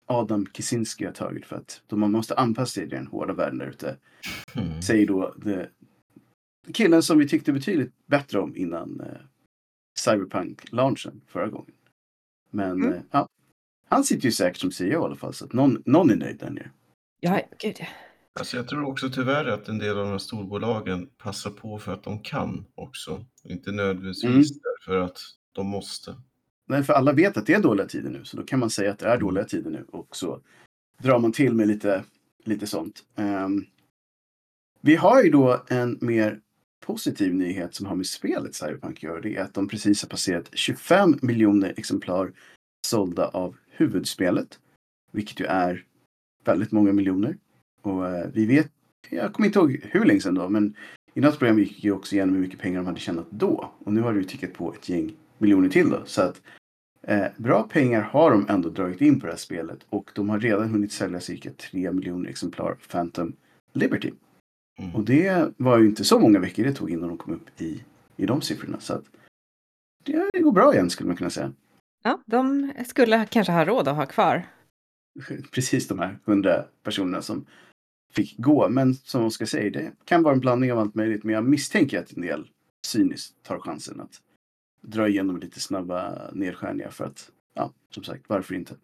Adam 0.07 0.47
Kicinski 0.55 1.05
har 1.05 1.13
tagit 1.13 1.47
för 1.47 1.57
att 1.57 1.83
då 1.87 1.97
man 1.97 2.13
måste 2.13 2.35
anpassa 2.35 2.67
sig 2.75 2.83
till 2.89 2.97
den 2.99 3.07
hårda 3.07 3.33
världen 3.33 3.59
där 3.59 3.67
ute. 3.67 3.97
Mm. 4.57 4.83
Säger 4.83 5.07
då 5.07 5.35
the, 5.45 5.67
killen 6.73 7.03
som 7.03 7.19
vi 7.19 7.29
tyckte 7.29 7.53
betydligt 7.53 7.93
bättre 8.07 8.39
om 8.41 8.57
innan 8.57 9.01
eh, 9.01 9.07
Cyberpunk-launchen 9.99 11.21
förra 11.27 11.49
gången. 11.49 11.73
Men 12.51 12.71
Mm. 12.83 12.93
eh, 12.93 13.01
ja, 13.11 13.29
han 13.89 14.05
sitter 14.05 14.25
ju 14.25 14.33
säkert 14.33 14.61
som 14.61 14.71
CEO 14.73 15.03
i 15.03 15.05
alla 15.05 15.17
fall 15.17 15.35
så 15.35 15.45
att 15.45 15.53
någon, 15.53 15.83
någon 15.87 16.11
är 16.11 16.17
nöjd 16.17 16.39
där 16.39 16.51
nere. 16.51 16.71
Ja, 17.21 17.41
gud 17.59 17.77
ja. 17.79 17.87
Alltså 18.39 18.57
jag 18.57 18.69
tror 18.69 18.85
också 18.85 19.11
tyvärr 19.11 19.45
att 19.45 19.69
en 19.69 19.79
del 19.79 19.99
av 19.99 20.05
de 20.05 20.11
här 20.11 20.19
storbolagen 20.19 21.07
passar 21.07 21.51
på 21.51 21.79
för 21.79 21.93
att 21.93 22.03
de 22.03 22.23
kan 22.23 22.67
också. 22.75 23.25
Inte 23.45 23.73
nödvändigtvis 23.73 24.51
Mm. 24.51 24.63
för 24.85 24.97
att 25.01 25.19
de 25.53 25.67
måste. 25.67 26.17
Men 26.67 26.85
för 26.85 26.93
alla 26.93 27.13
vet 27.13 27.37
att 27.37 27.47
det 27.47 27.55
är 27.55 27.63
dåliga 27.63 27.87
tider 27.87 28.11
nu 28.11 28.25
så 28.25 28.37
då 28.37 28.43
kan 28.43 28.59
man 28.61 28.71
säga 28.71 28.91
att 28.93 28.99
det 28.99 29.07
är 29.07 29.19
dåliga 29.19 29.45
tider 29.45 29.71
nu 29.71 29.85
och 29.89 30.17
så 30.17 30.41
drar 31.03 31.19
man 31.19 31.33
till 31.33 31.55
med 31.55 31.69
lite, 31.69 32.05
lite 32.45 32.67
sånt. 32.67 33.05
Ehm, 33.17 33.65
vi 34.81 34.97
har 34.97 35.23
ju 35.23 35.31
då 35.31 35.65
en 35.69 35.99
mer 36.01 36.41
positiv 36.81 37.35
nyhet 37.35 37.75
som 37.75 37.87
har 37.87 37.97
med 37.97 38.07
spelet 38.07 38.55
Cyberpunk 38.55 38.97
att 38.97 39.03
göra. 39.03 39.21
Det 39.21 39.37
är 39.37 39.43
att 39.45 39.55
de 39.55 39.69
precis 39.69 40.03
har 40.03 40.09
passerat 40.09 40.49
25 40.53 41.19
miljoner 41.23 41.75
exemplar 41.77 42.33
sålda 42.87 43.29
av 43.29 43.57
huvudspelet. 43.71 44.59
Vilket 45.13 45.41
ju 45.41 45.45
är 45.45 45.85
väldigt 46.45 46.73
många 46.73 46.93
miljoner. 46.93 47.37
Och 47.85 48.09
eh, 48.09 48.27
vi 48.33 48.47
vet, 48.47 48.71
jag 49.11 49.33
kommer 49.33 49.47
inte 49.47 49.59
ihåg 49.59 49.81
hur 49.83 50.05
länge 50.05 50.21
sedan 50.21 50.35
då, 50.35 50.49
men 50.49 50.75
i 51.15 51.21
något 51.21 51.39
program 51.39 51.59
gick 51.59 51.85
ju 51.85 51.93
också 51.93 52.15
igenom 52.15 52.35
hur 52.35 52.43
mycket 52.43 52.61
pengar 52.61 52.77
de 52.77 52.87
hade 52.87 53.01
tjänat 53.01 53.27
då. 53.31 53.71
Och 53.79 53.93
nu 53.93 54.01
har 54.01 54.13
det 54.13 54.19
ju 54.19 54.25
tickat 54.25 54.53
på 54.53 54.75
ett 54.75 54.89
gäng 54.89 55.17
miljoner 55.39 55.69
till 55.69 55.91
då. 55.91 56.03
Så 56.07 56.23
att 56.23 56.43
eh, 57.03 57.27
bra 57.37 57.63
pengar 57.63 58.01
har 58.03 58.31
de 58.31 58.47
ändå 58.49 58.69
dragit 58.69 59.01
in 59.01 59.21
på 59.21 59.27
det 59.27 59.33
här 59.33 59.39
spelet. 59.39 59.87
Och 59.91 60.11
de 60.15 60.29
har 60.29 60.41
redan 60.41 60.69
hunnit 60.69 60.93
sälja 60.93 61.21
cirka 61.21 61.51
3 61.51 61.93
miljoner 61.93 62.31
exemplar 62.31 62.71
av 62.71 62.75
Phantom 62.75 63.33
Liberty. 63.73 64.11
Mm. 64.79 64.95
Och 64.95 65.05
det 65.05 65.53
var 65.57 65.79
ju 65.79 65.87
inte 65.87 66.05
så 66.05 66.19
många 66.19 66.39
veckor 66.39 66.65
det 66.65 66.73
tog 66.73 66.91
innan 66.91 67.09
de 67.09 67.19
kom 67.19 67.35
upp 67.35 67.61
i, 67.61 67.85
i 68.17 68.27
de 68.27 68.41
siffrorna. 68.41 68.81
Så 68.81 68.95
att 68.95 69.05
det, 70.05 70.31
det 70.33 70.41
går 70.41 70.53
bra 70.53 70.75
igen 70.75 70.91
skulle 70.91 71.07
man 71.07 71.17
kunna 71.17 71.31
säga. 71.31 71.53
ja, 72.05 72.23
de 72.27 72.73
skulle 72.87 73.27
kanske 73.27 73.53
ha 73.53 73.65
råd 73.65 73.89
att 73.89 73.97
ha 73.97 74.07
kvar. 74.07 74.47
Precis 75.53 75.89
de 75.89 75.99
här 75.99 76.19
100 76.27 76.65
personerna 76.83 77.23
som 77.23 77.47
fick 78.15 78.39
gå. 78.39 78.69
Men 78.69 78.95
som 78.95 79.25
Oskar 79.25 79.47
säger, 79.47 79.71
det 79.71 79.93
kan 80.05 80.23
vara 80.23 80.35
en 80.35 80.41
blandning 80.41 80.73
av 80.73 80.79
allt 80.79 80.95
möjligt. 80.95 81.25
Men 81.25 81.35
jag 81.35 81.45
misstänker 81.45 81.99
att 81.99 82.13
en 82.13 82.23
del 82.23 82.49
cyniskt 82.87 83.43
tar 83.43 83.59
chansen 83.59 84.01
att 84.01 84.21
dra 84.83 85.09
igenom 85.09 85.37
lite 85.37 85.61
snabba 85.61 86.31
nedskärningar 86.33 86.91
för 86.91 87.05
att, 87.05 87.31
ja, 87.55 87.73
som 87.91 88.05
sagt, 88.05 88.25
varför 88.27 88.55
inte? 88.55 88.75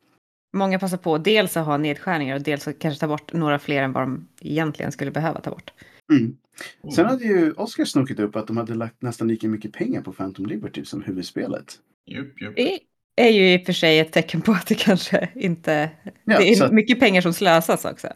Många 0.53 0.79
passar 0.79 0.97
på 0.97 1.19
dels 1.19 1.57
att 1.57 1.67
ha 1.67 1.77
nedskärningar 1.77 2.37
och 2.37 2.43
dels 2.43 2.69
att 2.69 2.79
kanske 2.79 3.01
ta 3.01 3.09
bort 3.09 3.33
några 3.33 3.59
fler 3.59 3.83
än 3.83 3.93
vad 3.93 4.03
de 4.03 4.29
egentligen 4.41 4.93
skulle 4.93 5.11
behöva 5.11 5.41
ta 5.41 5.51
bort. 5.51 5.73
Mm. 6.13 6.23
Mm. 6.23 6.93
Sen 6.93 7.07
hade 7.07 7.25
ju 7.25 7.53
Oskar 7.53 7.85
snokit 7.85 8.19
upp 8.21 8.37
att 8.37 8.47
de 8.47 8.57
hade 8.57 8.75
lagt 8.75 9.03
nästan 9.03 9.29
lika 9.29 9.49
mycket 9.49 9.73
pengar 9.73 10.03
på 10.03 10.13
Phantom 10.13 10.47
Liberty 10.47 10.85
som 10.85 11.03
huvudspelet. 11.03 11.79
Jupp, 12.07 12.41
jupp. 12.43 12.57
Det 12.57 12.79
är 13.17 13.31
ju 13.31 13.55
i 13.55 13.63
och 13.63 13.67
för 13.67 13.73
sig 13.73 13.99
ett 13.99 14.13
tecken 14.13 14.41
på 14.41 14.53
att 14.53 14.67
det 14.67 14.75
kanske 14.75 15.29
inte... 15.35 15.91
Ja, 16.25 16.39
det 16.39 16.53
är 16.53 16.65
att- 16.65 16.73
mycket 16.73 17.01
pengar 17.01 17.21
som 17.21 17.33
slösas 17.33 17.85
också. 17.85 18.09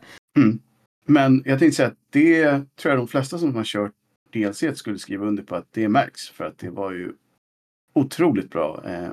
Men 1.06 1.42
jag 1.44 1.58
tänkte 1.58 1.76
säga 1.76 1.88
att 1.88 1.99
det 2.11 2.50
tror 2.50 2.92
jag 2.92 2.99
de 2.99 3.08
flesta 3.08 3.38
som 3.38 3.54
har 3.54 3.64
kört 3.64 3.92
DLC 4.32 4.64
skulle 4.75 4.99
skriva 4.99 5.26
under 5.26 5.42
på 5.42 5.56
att 5.56 5.73
det 5.73 5.88
märks. 5.88 6.28
För 6.28 6.44
att 6.44 6.58
det 6.58 6.70
var 6.70 6.92
ju 6.92 7.12
otroligt 7.92 8.50
bra 8.50 8.82
eh, 8.87 9.12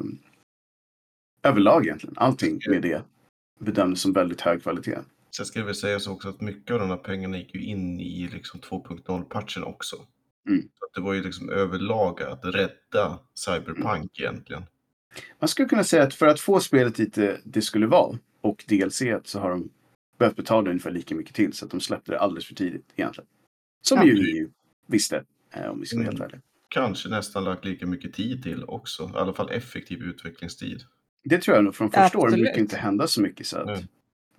överlag 1.44 1.86
egentligen. 1.86 2.16
Allting 2.18 2.60
med 2.70 2.82
det 2.82 3.02
bedömdes 3.60 4.02
som 4.02 4.14
väldigt 4.14 4.42
hög 4.42 4.62
kvalitet. 4.64 4.98
Sen 5.36 5.46
ska 5.46 5.60
det 5.60 5.66
väl 5.66 5.76
sägas 5.76 6.08
också 6.08 6.30
att 6.30 6.42
mycket 6.42 6.74
av 6.74 6.80
de 6.80 6.90
här 6.90 6.98
pengarna 6.98 7.38
gick 7.38 7.56
ju 7.56 7.64
in 7.64 8.00
i 8.00 8.28
liksom 8.34 8.60
2.0-patchen 8.60 9.64
också. 9.64 9.96
Mm. 10.50 10.62
Så 10.62 10.86
att 10.86 10.94
det 10.94 11.02
var 11.02 11.14
ju 11.14 11.24
liksom 11.24 11.50
överlag 11.50 12.22
att 12.22 12.46
rädda 12.46 13.20
Cyberpunk 13.46 14.20
egentligen. 14.20 14.64
Man 15.40 15.48
skulle 15.48 15.70
kunna 15.70 15.84
säga 15.84 16.04
att 16.04 16.14
för 16.14 16.28
att 16.28 16.40
få 16.40 16.60
spelet 16.60 16.96
dit 16.96 17.14
det, 17.14 17.42
det 17.44 17.62
skulle 17.62 17.88
vara 17.88 18.18
och 18.42 18.64
DLC 18.68 19.02
så 19.24 19.40
har 19.40 19.50
de 19.50 19.70
behövt 20.22 20.36
betala 20.36 20.70
ungefär 20.70 20.92
lika 20.92 21.16
mycket 21.16 21.36
till 21.36 21.54
så 21.54 21.66
att 21.66 21.72
de 21.72 21.80
släppte 21.80 22.12
det 22.12 22.20
alldeles 22.20 22.46
för 22.46 22.56
tidigt 22.56 22.86
egentligen. 22.96 23.28
Som 23.82 23.98
Ja. 23.98 24.06
ju 24.06 24.14
vi 24.14 24.36
ju 24.38 24.50
visste, 24.88 25.24
eh, 25.54 25.66
om 25.70 25.80
vi 25.80 25.86
ska 25.86 25.98
vara 25.98 26.06
helt 26.06 26.16
Mm. 26.20 26.26
ärliga. 26.26 26.42
Kanske 26.68 27.10
nästan 27.10 27.44
lagt 27.44 27.66
lika 27.66 27.86
mycket 27.88 28.14
tid 28.14 28.44
till 28.44 28.64
också. 28.64 29.04
I 29.04 29.18
alla 29.18 29.34
fall 29.34 29.50
effektiv 29.52 30.02
utvecklingstid. 30.02 30.82
Det 31.24 31.38
tror 31.42 31.56
jag 31.56 31.64
nog. 31.64 31.76
Från 31.76 31.92
första 31.92 32.18
året 32.18 32.34
brukar 32.34 32.60
inte 32.60 32.78
hända 32.78 33.08
så 33.08 33.22
mycket. 33.22 33.48
Så, 33.48 33.58
att, 33.58 33.66
Nej. 33.66 33.88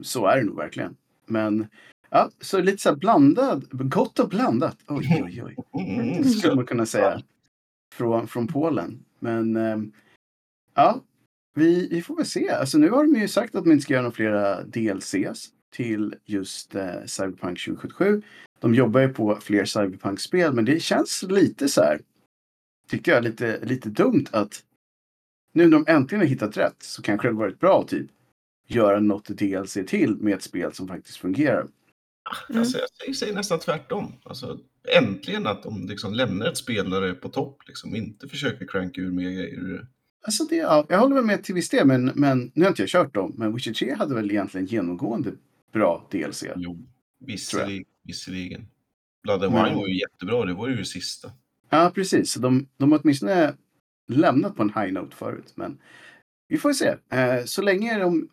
så 0.00 0.26
är 0.26 0.36
det 0.36 0.44
nog 0.44 0.56
verkligen. 0.56 0.96
Men 1.26 1.66
ja, 2.10 2.30
så 2.40 2.60
lite 2.60 2.78
så 2.82 2.88
här 2.88 2.96
blandad, 2.96 3.66
gott 3.70 4.18
och 4.18 4.28
blandat. 4.28 4.76
Oj, 4.88 5.22
oj, 5.24 5.42
oj. 5.44 5.56
Mm, 5.98 6.24
skulle 6.24 6.54
man 6.54 6.66
kunna 6.66 6.86
säga. 6.86 7.22
Från, 7.94 8.28
från 8.28 8.46
Polen. 8.48 9.04
Men 9.18 9.56
ehm, 9.56 9.92
ja, 10.74 11.00
vi, 11.54 11.88
vi 11.88 12.02
får 12.02 12.16
väl 12.16 12.26
se. 12.26 12.50
Alltså 12.50 12.78
nu 12.78 12.90
har 12.90 13.04
de 13.04 13.20
ju 13.20 13.28
sagt 13.28 13.54
att 13.54 13.64
de 13.64 13.72
inte 13.72 13.82
ska 13.82 13.92
göra 13.92 14.02
några 14.02 14.14
flera 14.14 14.64
DLCs 14.64 15.50
till 15.72 16.14
just 16.24 16.74
eh, 16.74 17.04
Cyberpunk 17.06 17.64
2077. 17.64 18.22
De 18.60 18.74
jobbar 18.74 19.00
ju 19.00 19.08
på 19.08 19.38
fler 19.40 19.64
Cyberpunk-spel, 19.64 20.52
men 20.52 20.64
det 20.64 20.82
känns 20.82 21.22
lite 21.22 21.68
så 21.68 21.80
här, 21.80 22.00
tycker 22.88 23.12
jag, 23.12 23.24
lite, 23.24 23.58
lite 23.62 23.88
dumt 23.88 24.26
att 24.30 24.62
nu 25.52 25.64
när 25.64 25.70
de 25.70 25.84
äntligen 25.88 26.20
har 26.20 26.28
hittat 26.28 26.56
rätt 26.56 26.82
så 26.82 27.02
kanske 27.02 27.28
det 27.28 27.30
hade 27.30 27.38
varit 27.38 27.60
bra 27.60 27.80
att 27.80 27.88
typ 27.88 28.10
göra 28.66 29.00
något 29.00 29.28
DLC 29.28 29.78
till 29.86 30.16
med 30.16 30.34
ett 30.34 30.42
spel 30.42 30.72
som 30.72 30.88
faktiskt 30.88 31.16
fungerar. 31.16 31.66
Mm. 32.48 32.60
Alltså, 32.60 32.78
jag 32.78 32.88
säger, 32.90 33.14
säger 33.14 33.34
nästan 33.34 33.58
tvärtom. 33.58 34.12
Alltså, 34.22 34.58
äntligen 34.98 35.46
att 35.46 35.62
de 35.62 35.86
liksom 35.86 36.14
lämnar 36.14 36.46
ett 36.46 36.56
spel 36.56 36.90
där 36.90 37.00
det 37.00 37.08
är 37.08 37.14
på 37.14 37.28
topp. 37.28 37.58
Liksom, 37.66 37.96
inte 37.96 38.28
försöker 38.28 38.66
cranka 38.66 39.00
ur 39.00 39.10
mer 39.10 39.30
grejer. 39.30 39.86
Alltså 40.24 40.44
det, 40.44 40.56
ja, 40.56 40.86
jag 40.88 40.98
håller 40.98 41.14
väl 41.14 41.24
med 41.24 41.44
till 41.44 41.54
viss 41.54 41.68
del, 41.68 41.86
men, 41.86 42.04
men 42.14 42.52
nu 42.54 42.64
har 42.64 42.68
inte 42.68 42.82
jag 42.82 42.88
kört 42.88 43.14
dem. 43.14 43.34
Men 43.36 43.54
Witcher 43.54 43.72
3 43.72 43.94
hade 43.94 44.14
väl 44.14 44.30
egentligen 44.30 44.66
genomgående 44.66 45.32
bra 45.72 46.08
DLC. 46.10 46.44
Jo, 46.56 46.78
visserligen. 47.20 47.84
visserligen. 48.04 48.66
Blood 49.22 49.44
and 49.44 49.52
Wine 49.54 49.76
var 49.76 49.86
ju 49.88 50.00
jättebra. 50.00 50.44
Det 50.44 50.54
var 50.54 50.68
ju 50.68 50.76
det 50.76 50.84
sista. 50.84 51.32
Ja, 51.70 51.90
precis. 51.94 52.32
Så 52.32 52.40
De, 52.40 52.68
de 52.76 52.92
har 52.92 53.00
åtminstone 53.02 53.54
lämnat 54.08 54.56
på 54.56 54.62
en 54.62 54.72
high 54.74 54.92
note 54.92 55.16
förut. 55.16 55.52
Men 55.54 55.78
vi 56.48 56.58
får 56.58 56.72
se. 56.72 56.94
Eh, 57.12 57.44
så 57.44 57.62
länge 57.62 57.98
de, 57.98 58.28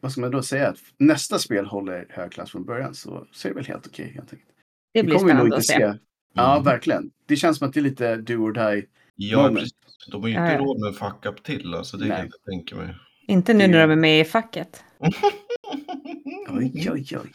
vad 0.00 0.12
ska 0.12 0.20
man 0.20 0.30
då 0.30 0.42
säga, 0.42 0.68
att 0.68 0.78
nästa 0.98 1.38
spel 1.38 1.66
håller 1.66 2.06
hög 2.10 2.32
klass 2.32 2.50
från 2.50 2.64
början 2.64 2.94
så, 2.94 3.26
så 3.32 3.48
är 3.48 3.52
det 3.52 3.56
väl 3.56 3.66
helt 3.66 3.86
okej. 3.86 4.12
helt 4.14 4.32
enkelt. 4.32 4.50
Det 4.92 5.00
Vi 5.02 5.06
blir 5.06 5.18
kommer 5.18 5.34
nog 5.34 5.40
spännande 5.40 5.56
inte 5.56 5.90
att 5.90 5.94
se. 5.96 5.98
Ja, 6.34 6.52
Mm. 6.52 6.64
verkligen. 6.64 7.10
Det 7.26 7.36
känns 7.36 7.58
som 7.58 7.68
att 7.68 7.74
det 7.74 7.80
är 7.80 7.82
lite 7.82 8.16
do 8.16 8.34
or 8.34 8.52
die. 8.52 8.86
Ja, 9.16 9.36
Moment. 9.42 9.58
precis. 9.58 9.74
De 10.10 10.22
har 10.22 10.28
ju 10.28 10.34
inte 10.34 10.52
Ja, 10.52 10.58
råd 10.58 10.80
med 10.80 10.88
en 10.88 10.94
fuck-up 10.94 11.42
till. 11.42 11.74
Alltså, 11.74 11.96
det 11.96 12.04
Nej. 12.04 12.10
kan 12.10 12.18
jag 12.18 12.26
inte 12.26 12.38
tänka 12.50 12.76
mig. 12.76 12.94
Inte 13.26 13.54
nu 13.54 13.66
när 13.66 13.86
de 13.86 13.92
är 13.92 13.96
med 13.96 14.20
i 14.20 14.24
facket. 14.24 14.84
Oj, 16.24 16.90
oj, 16.92 17.18
oj. 17.18 17.32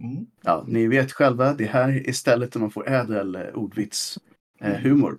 Mm. 0.00 0.26
Ja, 0.42 0.64
ni 0.68 0.86
vet 0.86 1.12
själva, 1.12 1.54
det 1.54 1.66
här 1.66 2.08
är 2.08 2.12
stället 2.12 2.52
där 2.52 2.60
man 2.60 2.70
får 2.70 2.88
ädel 2.88 3.36
ordvits 3.54 4.18
eh, 4.60 4.74
humor. 4.74 5.18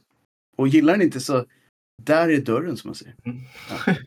Och 0.58 0.68
gillar 0.68 0.98
ni 0.98 1.04
inte 1.04 1.20
så, 1.20 1.46
där 2.02 2.30
är 2.30 2.42
dörren 2.42 2.78
som 2.78 2.88
man 2.88 2.96
säger. 2.96 3.16
Mm. 3.26 3.38
Ja. 3.70 3.96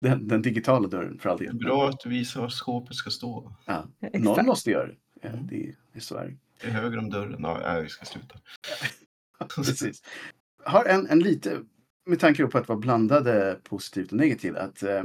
Den, 0.00 0.28
den 0.28 0.42
digitala 0.42 0.88
dörren 0.88 1.18
för 1.18 1.30
all 1.30 1.38
Det 1.38 1.44
är 1.44 1.48
del. 1.48 1.58
bra 1.58 1.88
att 1.88 2.00
du 2.00 2.08
visar 2.10 2.40
var 2.40 2.48
skåpet 2.48 2.96
ska 2.96 3.10
stå. 3.10 3.52
Ja. 3.64 3.88
Någon 4.12 4.46
måste 4.46 4.70
göra 4.70 4.86
det. 4.86 4.96
Ja, 5.22 5.30
det, 5.50 5.74
är 5.92 6.00
så 6.00 6.16
är 6.16 6.36
det. 6.60 6.66
Är 6.66 6.70
höger 6.70 6.98
om 6.98 7.10
dörren. 7.10 7.36
Ja, 7.42 7.80
vi 7.80 7.88
ska 7.88 8.04
sluta. 8.04 8.38
Precis. 9.56 10.02
Har 10.64 10.84
en, 10.84 11.06
en 11.06 11.18
lite, 11.18 11.60
med 12.06 12.20
tanke 12.20 12.46
på 12.46 12.58
att 12.58 12.68
vara 12.68 12.78
blandade 12.78 13.60
positivt 13.62 14.12
och 14.12 14.18
negativt, 14.18 14.56
att 14.56 14.82
eh, 14.82 15.02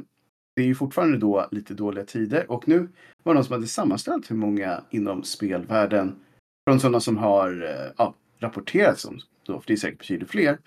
det 0.60 0.64
är 0.64 0.68
ju 0.68 0.76
fortfarande 0.76 1.18
då 1.18 1.48
lite 1.52 1.74
dåliga 1.74 2.06
tider 2.06 2.52
och 2.52 2.68
nu 2.68 2.78
var 3.24 3.34
det 3.34 3.38
någon 3.38 3.44
som 3.44 3.54
hade 3.54 3.68
sammanställt 3.68 4.32
hur 4.32 4.36
många 4.36 4.84
inom 4.90 5.24
spelvärlden 5.24 6.16
från 6.68 6.80
sådana 6.80 7.00
som 7.00 7.18
har 7.18 7.64
eh, 7.64 7.92
ja, 7.98 8.16
rapporterats 8.40 9.06
om, 9.06 9.20
då, 9.46 9.60
för 9.60 9.68
det 9.68 9.74
är 9.74 9.78
säkert 9.78 10.00
betydligt 10.00 10.30
fler. 10.30 10.58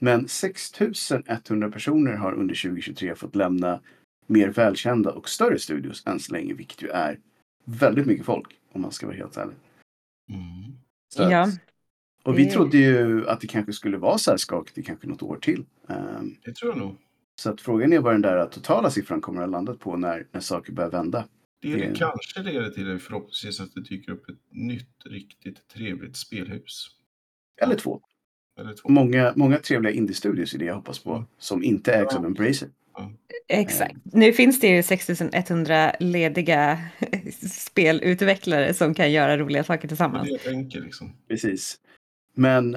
Men 0.00 0.28
6100 0.28 1.70
personer 1.70 2.12
har 2.12 2.32
under 2.32 2.54
2023 2.54 3.14
fått 3.14 3.34
lämna 3.34 3.80
mer 4.26 4.48
välkända 4.48 5.12
och 5.12 5.28
större 5.28 5.58
studios 5.58 6.02
än 6.06 6.20
så 6.20 6.32
länge, 6.32 6.54
vilket 6.54 6.82
ju 6.82 6.88
är 6.88 7.18
väldigt 7.64 8.06
mycket 8.06 8.26
folk 8.26 8.60
om 8.72 8.82
man 8.82 8.92
ska 8.92 9.06
vara 9.06 9.16
helt 9.16 9.36
ärlig. 9.36 9.56
Mm. 10.28 10.78
Så 11.14 11.22
Ja, 11.22 11.48
och 12.22 12.38
vi 12.38 12.50
trodde 12.50 12.78
ju 12.78 13.28
att 13.28 13.40
det 13.40 13.46
kanske 13.46 13.72
skulle 13.72 13.98
vara 13.98 14.18
så 14.18 14.30
här 14.30 14.38
skakigt 14.38 14.78
i 14.78 14.82
kanske 14.82 15.06
något 15.06 15.22
år 15.22 15.36
till. 15.36 15.64
Ehm, 15.88 16.36
Det 16.44 16.52
tror 16.54 16.72
jag 16.72 16.78
nog. 16.78 16.96
Så 17.40 17.50
att 17.50 17.60
frågan 17.60 17.92
är 17.92 17.98
vad 17.98 18.14
den 18.14 18.22
där 18.22 18.46
totala 18.46 18.90
siffran 18.90 19.20
kommer 19.20 19.42
att 19.42 19.50
landa 19.50 19.74
på 19.74 19.96
när, 19.96 20.26
när 20.32 20.40
saker 20.40 20.72
börjar 20.72 20.90
vända. 20.90 21.28
Det, 21.62 21.74
Det- 21.76 21.98
kanske 21.98 22.42
leder 22.42 22.70
till 22.70 22.98
förhoppningsvis 22.98 23.60
att 23.60 23.74
det 23.74 23.80
dyker 23.80 24.12
upp 24.12 24.28
ett 24.28 24.38
nytt 24.50 24.88
riktigt 25.06 25.68
trevligt 25.68 26.16
spelhus. 26.16 26.86
Eller 27.62 27.74
två. 27.74 28.00
Eller 28.60 28.72
två. 28.74 28.88
Många, 28.88 29.32
många 29.36 29.58
trevliga 29.58 29.92
indie-studios 29.92 30.54
är 30.54 30.58
det 30.58 30.64
jag 30.64 30.74
hoppas 30.74 30.98
på. 30.98 31.12
Mm. 31.14 31.24
Som 31.38 31.62
inte 31.64 31.92
ägs 31.94 32.08
Ja. 32.12 32.18
av 32.18 32.24
Embracer. 32.26 32.68
exakt. 33.48 33.96
Nu 34.04 34.32
finns 34.32 34.60
det 34.60 34.66
ju 34.68 34.82
6100 34.82 35.92
lediga 36.00 36.78
spelutvecklare 37.50 38.74
som 38.74 38.94
kan 38.94 39.12
göra 39.12 39.38
roliga 39.38 39.64
saker 39.64 39.84
är 39.84 39.88
tillsammans. 39.88 40.28
det 40.28 40.32
jag 40.32 40.42
tänker 40.42 40.80
liksom. 40.80 41.16
Precis. 41.28 41.76
Men 42.34 42.76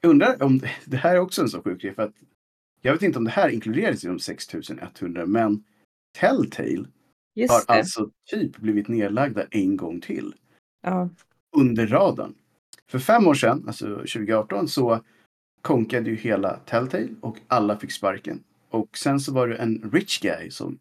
jag 0.00 0.10
undrar 0.10 0.42
om 0.42 0.60
det 0.84 0.96
här 0.96 1.14
är 1.14 1.18
också 1.20 1.42
en 1.42 1.48
så 1.48 1.62
sjuk 1.62 1.82
grej. 1.82 1.94
För 1.94 2.02
att 2.02 2.14
jag 2.80 2.92
vet 2.92 3.02
inte 3.02 3.18
om 3.18 3.24
det 3.24 3.30
här 3.30 3.48
inkluderas 3.48 4.04
i 4.04 4.06
de 4.06 4.18
6100. 4.18 5.26
Men 5.26 5.64
Telltale 6.18 6.76
har 6.78 6.86
Just 7.34 7.66
det. 7.66 7.72
alltså 7.72 8.10
typ 8.30 8.56
blivit 8.56 8.88
nedlagda 8.88 9.44
en 9.50 9.76
gång 9.76 10.00
till. 10.00 10.34
Ja. 10.82 11.08
under 11.56 11.86
radarn. 11.86 12.34
För 12.86 12.98
fem 12.98 13.26
år 13.26 13.34
sedan, 13.34 13.64
alltså 13.66 13.86
2018, 13.96 14.68
så 14.68 15.04
konkade 15.62 16.10
ju 16.10 16.16
hela 16.16 16.56
Telltale 16.56 17.08
och 17.20 17.38
alla 17.48 17.78
fick 17.78 17.92
sparken. 17.92 18.44
Och 18.70 18.98
sen 18.98 19.20
så 19.20 19.32
var 19.32 19.48
det 19.48 19.56
en 19.56 19.90
rich 19.92 20.20
guy 20.20 20.50
som 20.50 20.78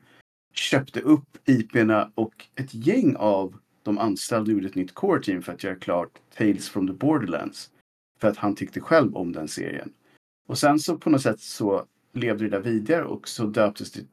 köpte 0.53 1.01
upp 1.01 1.37
IP'na 1.45 2.11
och 2.15 2.47
ett 2.55 2.73
gäng 2.73 3.15
av 3.15 3.55
de 3.83 3.97
anställda 3.97 4.51
gjorde 4.51 4.67
ett 4.67 4.75
nytt 4.75 4.93
core 4.93 5.23
team 5.23 5.41
för 5.41 5.53
att 5.53 5.63
göra 5.63 5.75
klart 5.75 6.11
Tales 6.37 6.69
from 6.69 6.87
the 6.87 6.93
Borderlands. 6.93 7.69
För 8.19 8.27
att 8.27 8.37
han 8.37 8.55
tyckte 8.55 8.79
själv 8.79 9.15
om 9.15 9.31
den 9.31 9.47
serien. 9.47 9.93
Och 10.47 10.57
sen 10.57 10.79
så 10.79 10.97
på 10.97 11.09
något 11.09 11.21
sätt 11.21 11.39
så 11.39 11.85
levde 12.13 12.43
det 12.43 12.49
där 12.49 12.59
vidare 12.59 13.05
och 13.05 13.27
så 13.27 13.45
döptes 13.45 13.91
det 13.91 14.05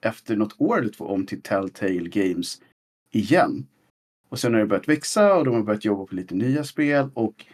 efter 0.00 0.36
något 0.36 0.60
år 0.60 0.78
eller 0.78 0.92
två 0.92 1.04
om 1.04 1.26
till 1.26 1.42
Telltale 1.42 2.08
Games 2.08 2.62
igen. 3.12 3.66
Och 4.28 4.38
sen 4.38 4.54
har 4.54 4.60
det 4.60 4.66
börjat 4.66 4.88
växa 4.88 5.36
och 5.36 5.44
de 5.44 5.54
har 5.54 5.62
börjat 5.62 5.84
jobba 5.84 6.06
på 6.06 6.14
lite 6.14 6.34
nya 6.34 6.64
spel 6.64 7.10
och 7.14 7.46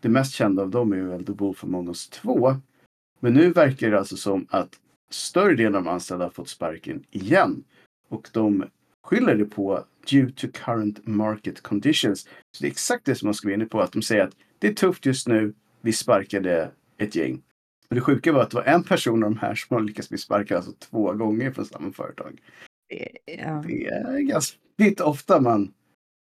det 0.00 0.08
mest 0.08 0.32
kända 0.32 0.62
av 0.62 0.70
dem 0.70 0.92
är 0.92 1.02
väl 1.02 1.24
The 1.24 1.32
Wolf 1.32 1.64
Among 1.64 1.88
Us 1.88 2.08
2. 2.08 2.56
Men 3.20 3.34
nu 3.34 3.52
verkar 3.52 3.90
det 3.90 3.98
alltså 3.98 4.16
som 4.16 4.46
att 4.50 4.80
större 5.10 5.54
delen 5.54 5.74
av 5.74 5.84
de 5.84 5.90
anställda 5.90 6.24
har 6.24 6.30
fått 6.30 6.48
sparken 6.48 7.04
igen. 7.10 7.64
Och 8.08 8.28
de 8.32 8.64
skyller 9.02 9.34
det 9.34 9.44
på 9.44 9.84
due 10.10 10.32
to 10.32 10.46
current 10.52 11.06
market 11.06 11.60
conditions. 11.60 12.20
Så 12.22 12.62
det 12.62 12.66
är 12.66 12.70
exakt 12.70 13.04
det 13.04 13.14
som 13.14 13.26
man 13.26 13.34
ska 13.34 13.48
vara 13.48 13.54
inne 13.54 13.66
på, 13.66 13.80
att 13.80 13.92
de 13.92 14.02
säger 14.02 14.24
att 14.24 14.36
det 14.58 14.68
är 14.68 14.72
tufft 14.72 15.06
just 15.06 15.28
nu, 15.28 15.54
vi 15.80 15.92
sparkade 15.92 16.70
ett 16.98 17.14
gäng. 17.14 17.42
Och 17.90 17.94
det 17.94 18.00
sjuka 18.00 18.32
var 18.32 18.42
att 18.42 18.50
det 18.50 18.56
var 18.56 18.64
en 18.64 18.84
person 18.84 19.24
av 19.24 19.30
de 19.30 19.38
här 19.38 19.54
som 19.54 19.74
har 19.76 19.82
lyckats 19.82 20.08
bli 20.08 20.18
sparkad 20.18 20.56
alltså 20.56 20.72
två 20.72 21.12
gånger 21.12 21.50
från 21.50 21.64
samma 21.64 21.92
företag. 21.92 22.40
Ja. 23.24 23.64
Det 23.66 23.86
är 23.86 24.20
ganska 24.20 24.58
det 24.76 24.84
är 24.84 24.88
inte 24.88 25.04
ofta 25.04 25.40
man 25.40 25.74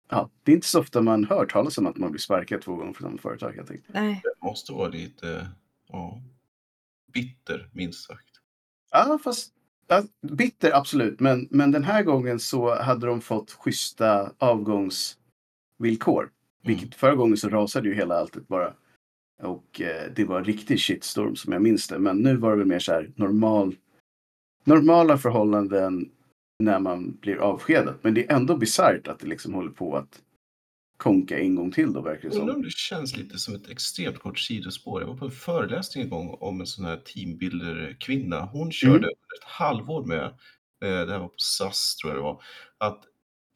Ja, 0.09 0.29
det 0.43 0.51
är 0.51 0.55
inte 0.55 0.67
så 0.67 0.79
ofta 0.79 1.01
man 1.01 1.25
hör 1.25 1.45
talas 1.45 1.77
om 1.77 1.87
att 1.87 1.97
man 1.97 2.11
blir 2.11 2.19
sparkad 2.19 2.61
två 2.61 2.75
gånger 2.75 2.93
från 2.93 3.09
samma 3.09 3.17
företag. 3.17 3.53
Jag 3.57 3.67
tänkte. 3.67 3.91
Nej. 3.93 4.21
Det 4.23 4.47
måste 4.47 4.73
vara 4.73 4.89
lite 4.89 5.47
ja, 5.87 6.21
bitter, 7.13 7.69
minst 7.73 8.07
sagt. 8.07 8.29
Ja, 8.91 9.19
fast 9.23 9.53
ja, 9.87 10.03
bitter 10.21 10.71
absolut. 10.71 11.19
Men, 11.19 11.47
men 11.51 11.71
den 11.71 11.83
här 11.83 12.03
gången 12.03 12.39
så 12.39 12.75
hade 12.81 13.07
de 13.07 13.21
fått 13.21 13.51
schyssta 13.51 14.31
avgångsvillkor. 14.37 16.31
Vilket 16.63 16.95
förra 16.95 17.15
gången 17.15 17.37
så 17.37 17.49
rasade 17.49 17.87
ju 17.87 17.95
hela 17.95 18.15
alltet 18.15 18.47
bara. 18.47 18.73
Och 19.41 19.81
eh, 19.81 20.11
det 20.15 20.25
var 20.25 20.37
en 20.39 20.45
riktig 20.45 20.79
shitstorm 20.79 21.35
som 21.35 21.53
jag 21.53 21.61
minns 21.61 21.87
det. 21.87 21.99
Men 21.99 22.17
nu 22.17 22.35
var 22.37 22.51
det 22.51 22.57
väl 22.57 22.67
mer 22.67 22.79
så 22.79 22.91
här 22.91 23.11
normal, 23.15 23.75
normala 24.63 25.17
förhållanden 25.17 26.11
när 26.63 26.79
man 26.79 27.17
blir 27.21 27.35
avskedad. 27.37 27.95
Men 28.01 28.13
det 28.13 28.31
är 28.31 28.35
ändå 28.35 28.57
bisarrt 28.57 29.07
att 29.07 29.19
det 29.19 29.27
liksom 29.27 29.53
håller 29.53 29.71
på 29.71 29.95
att 29.97 30.21
konka 30.97 31.39
en 31.39 31.55
gång 31.55 31.71
till 31.71 31.93
då 31.93 32.01
verkar 32.01 32.29
det 32.29 32.35
som. 32.35 32.49
om 32.49 32.61
det 32.61 32.71
känns 32.71 33.17
lite 33.17 33.37
som 33.39 33.55
ett 33.55 33.69
extremt 33.69 34.19
kort 34.19 34.39
sidospår. 34.39 35.01
Jag 35.01 35.07
var 35.07 35.15
på 35.15 35.25
en 35.25 35.31
föreläsning 35.31 36.03
en 36.03 36.09
gång 36.09 36.37
om 36.39 36.59
en 36.61 36.67
sån 36.67 36.85
här 36.85 36.97
teambuilder-kvinna. 36.97 38.41
Hon 38.45 38.71
körde 38.71 38.97
Mm. 38.97 39.09
ett 39.09 39.43
halvår 39.43 40.05
med, 40.05 40.23
eh, 40.25 41.05
det 41.05 41.11
här 41.11 41.19
var 41.19 41.27
på 41.27 41.33
SAS 41.37 41.95
tror 41.95 42.13
jag 42.13 42.19
det 42.19 42.23
var, 42.23 42.43
att 42.77 43.03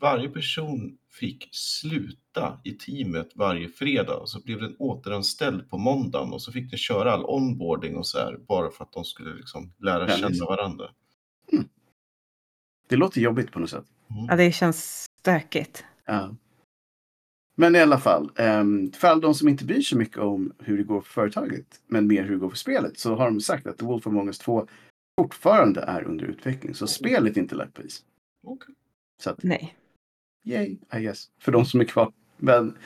varje 0.01 0.29
person 0.29 0.97
fick 1.19 1.49
sluta 1.51 2.59
i 2.63 2.71
teamet 2.71 3.31
varje 3.35 3.67
fredag 3.67 4.17
och 4.17 4.29
så 4.29 4.41
blev 4.41 4.61
den 4.61 4.75
återanställd 4.79 5.69
på 5.69 5.77
måndagen 5.77 6.33
och 6.33 6.41
så 6.41 6.51
fick 6.51 6.69
den 6.69 6.77
köra 6.77 7.11
all 7.11 7.25
onboarding 7.25 7.97
och 7.97 8.07
så 8.07 8.17
här 8.17 8.37
bara 8.47 8.71
för 8.71 8.83
att 8.83 8.91
de 8.91 9.05
skulle 9.05 9.33
liksom 9.33 9.73
lära 9.77 10.07
känna 10.07 10.45
varandra. 10.45 10.89
Det 12.87 12.95
låter 12.95 13.21
jobbigt 13.21 13.51
på 13.51 13.59
något 13.59 13.69
sätt. 13.69 13.85
Mm. 14.09 14.25
ja, 14.25 14.35
det 14.35 14.51
känns 14.51 15.07
stökigt. 15.19 15.83
Ja. 16.05 16.35
Men 17.57 17.75
i 17.75 17.79
alla 17.79 17.99
fall, 17.99 18.31
um, 18.37 18.91
för 18.91 19.07
alla 19.07 19.21
de 19.21 19.33
som 19.33 19.47
inte 19.47 19.65
bryr 19.65 19.81
sig 19.81 19.97
mycket 19.97 20.17
om 20.17 20.53
hur 20.59 20.77
det 20.77 20.83
går 20.83 21.01
för 21.01 21.13
företaget, 21.13 21.81
men 21.87 22.07
mer 22.07 22.23
hur 22.23 22.31
det 22.31 22.39
går 22.39 22.49
för 22.49 22.57
spelet, 22.57 22.99
så 22.99 23.15
har 23.15 23.25
de 23.25 23.41
sagt 23.41 23.67
att 23.67 23.77
The 23.77 23.85
Wolf 23.85 24.07
Among 24.07 24.27
Us 24.27 24.39
2 24.39 24.67
fortfarande 25.21 25.81
är 25.81 26.03
under 26.03 26.25
utveckling. 26.25 26.75
Så 26.75 26.87
spelet 26.87 27.37
är 27.37 27.41
inte 27.41 27.55
lagt 27.55 27.73
på 27.73 27.81
is. 27.81 28.03
Okej. 28.43 28.75
Så 29.23 29.29
att, 29.29 29.43
Nej. 29.43 29.75
Yay, 30.45 30.77
I 30.93 31.01
guess. 31.01 31.29
För 31.39 31.51
de 31.51 31.65
som 31.65 31.79
är 31.81 31.85
kvar. 31.85 32.13
Men 32.37 32.77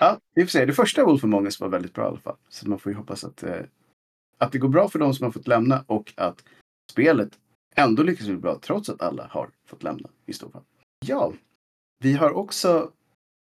ja, 0.00 0.20
vi 0.34 0.42
får 0.42 0.50
se. 0.50 0.64
Det 0.64 0.72
första 0.72 1.04
Wolf 1.04 1.24
Among 1.24 1.44
Us 1.44 1.60
var 1.60 1.68
väldigt 1.68 1.94
bra 1.94 2.04
i 2.04 2.08
alla 2.08 2.18
fall. 2.18 2.36
Så 2.48 2.68
man 2.68 2.78
får 2.78 2.92
ju 2.92 2.98
hoppas 2.98 3.24
att, 3.24 3.42
eh, 3.42 3.60
att 4.38 4.52
det 4.52 4.58
går 4.58 4.68
bra 4.68 4.88
för 4.88 4.98
de 4.98 5.14
som 5.14 5.24
har 5.24 5.30
fått 5.30 5.48
lämna 5.48 5.84
och 5.86 6.12
att 6.16 6.44
spelet 6.92 7.38
ändå 7.74 8.02
lyckas 8.02 8.26
bli 8.26 8.36
bra 8.36 8.58
trots 8.62 8.88
att 8.88 9.02
alla 9.02 9.26
har 9.30 9.50
fått 9.66 9.82
lämna 9.82 10.08
i 10.26 10.32
så 10.32 10.50
fall. 10.50 10.62
Ja, 11.06 11.32
vi 11.98 12.12
har 12.12 12.30
också, 12.30 12.92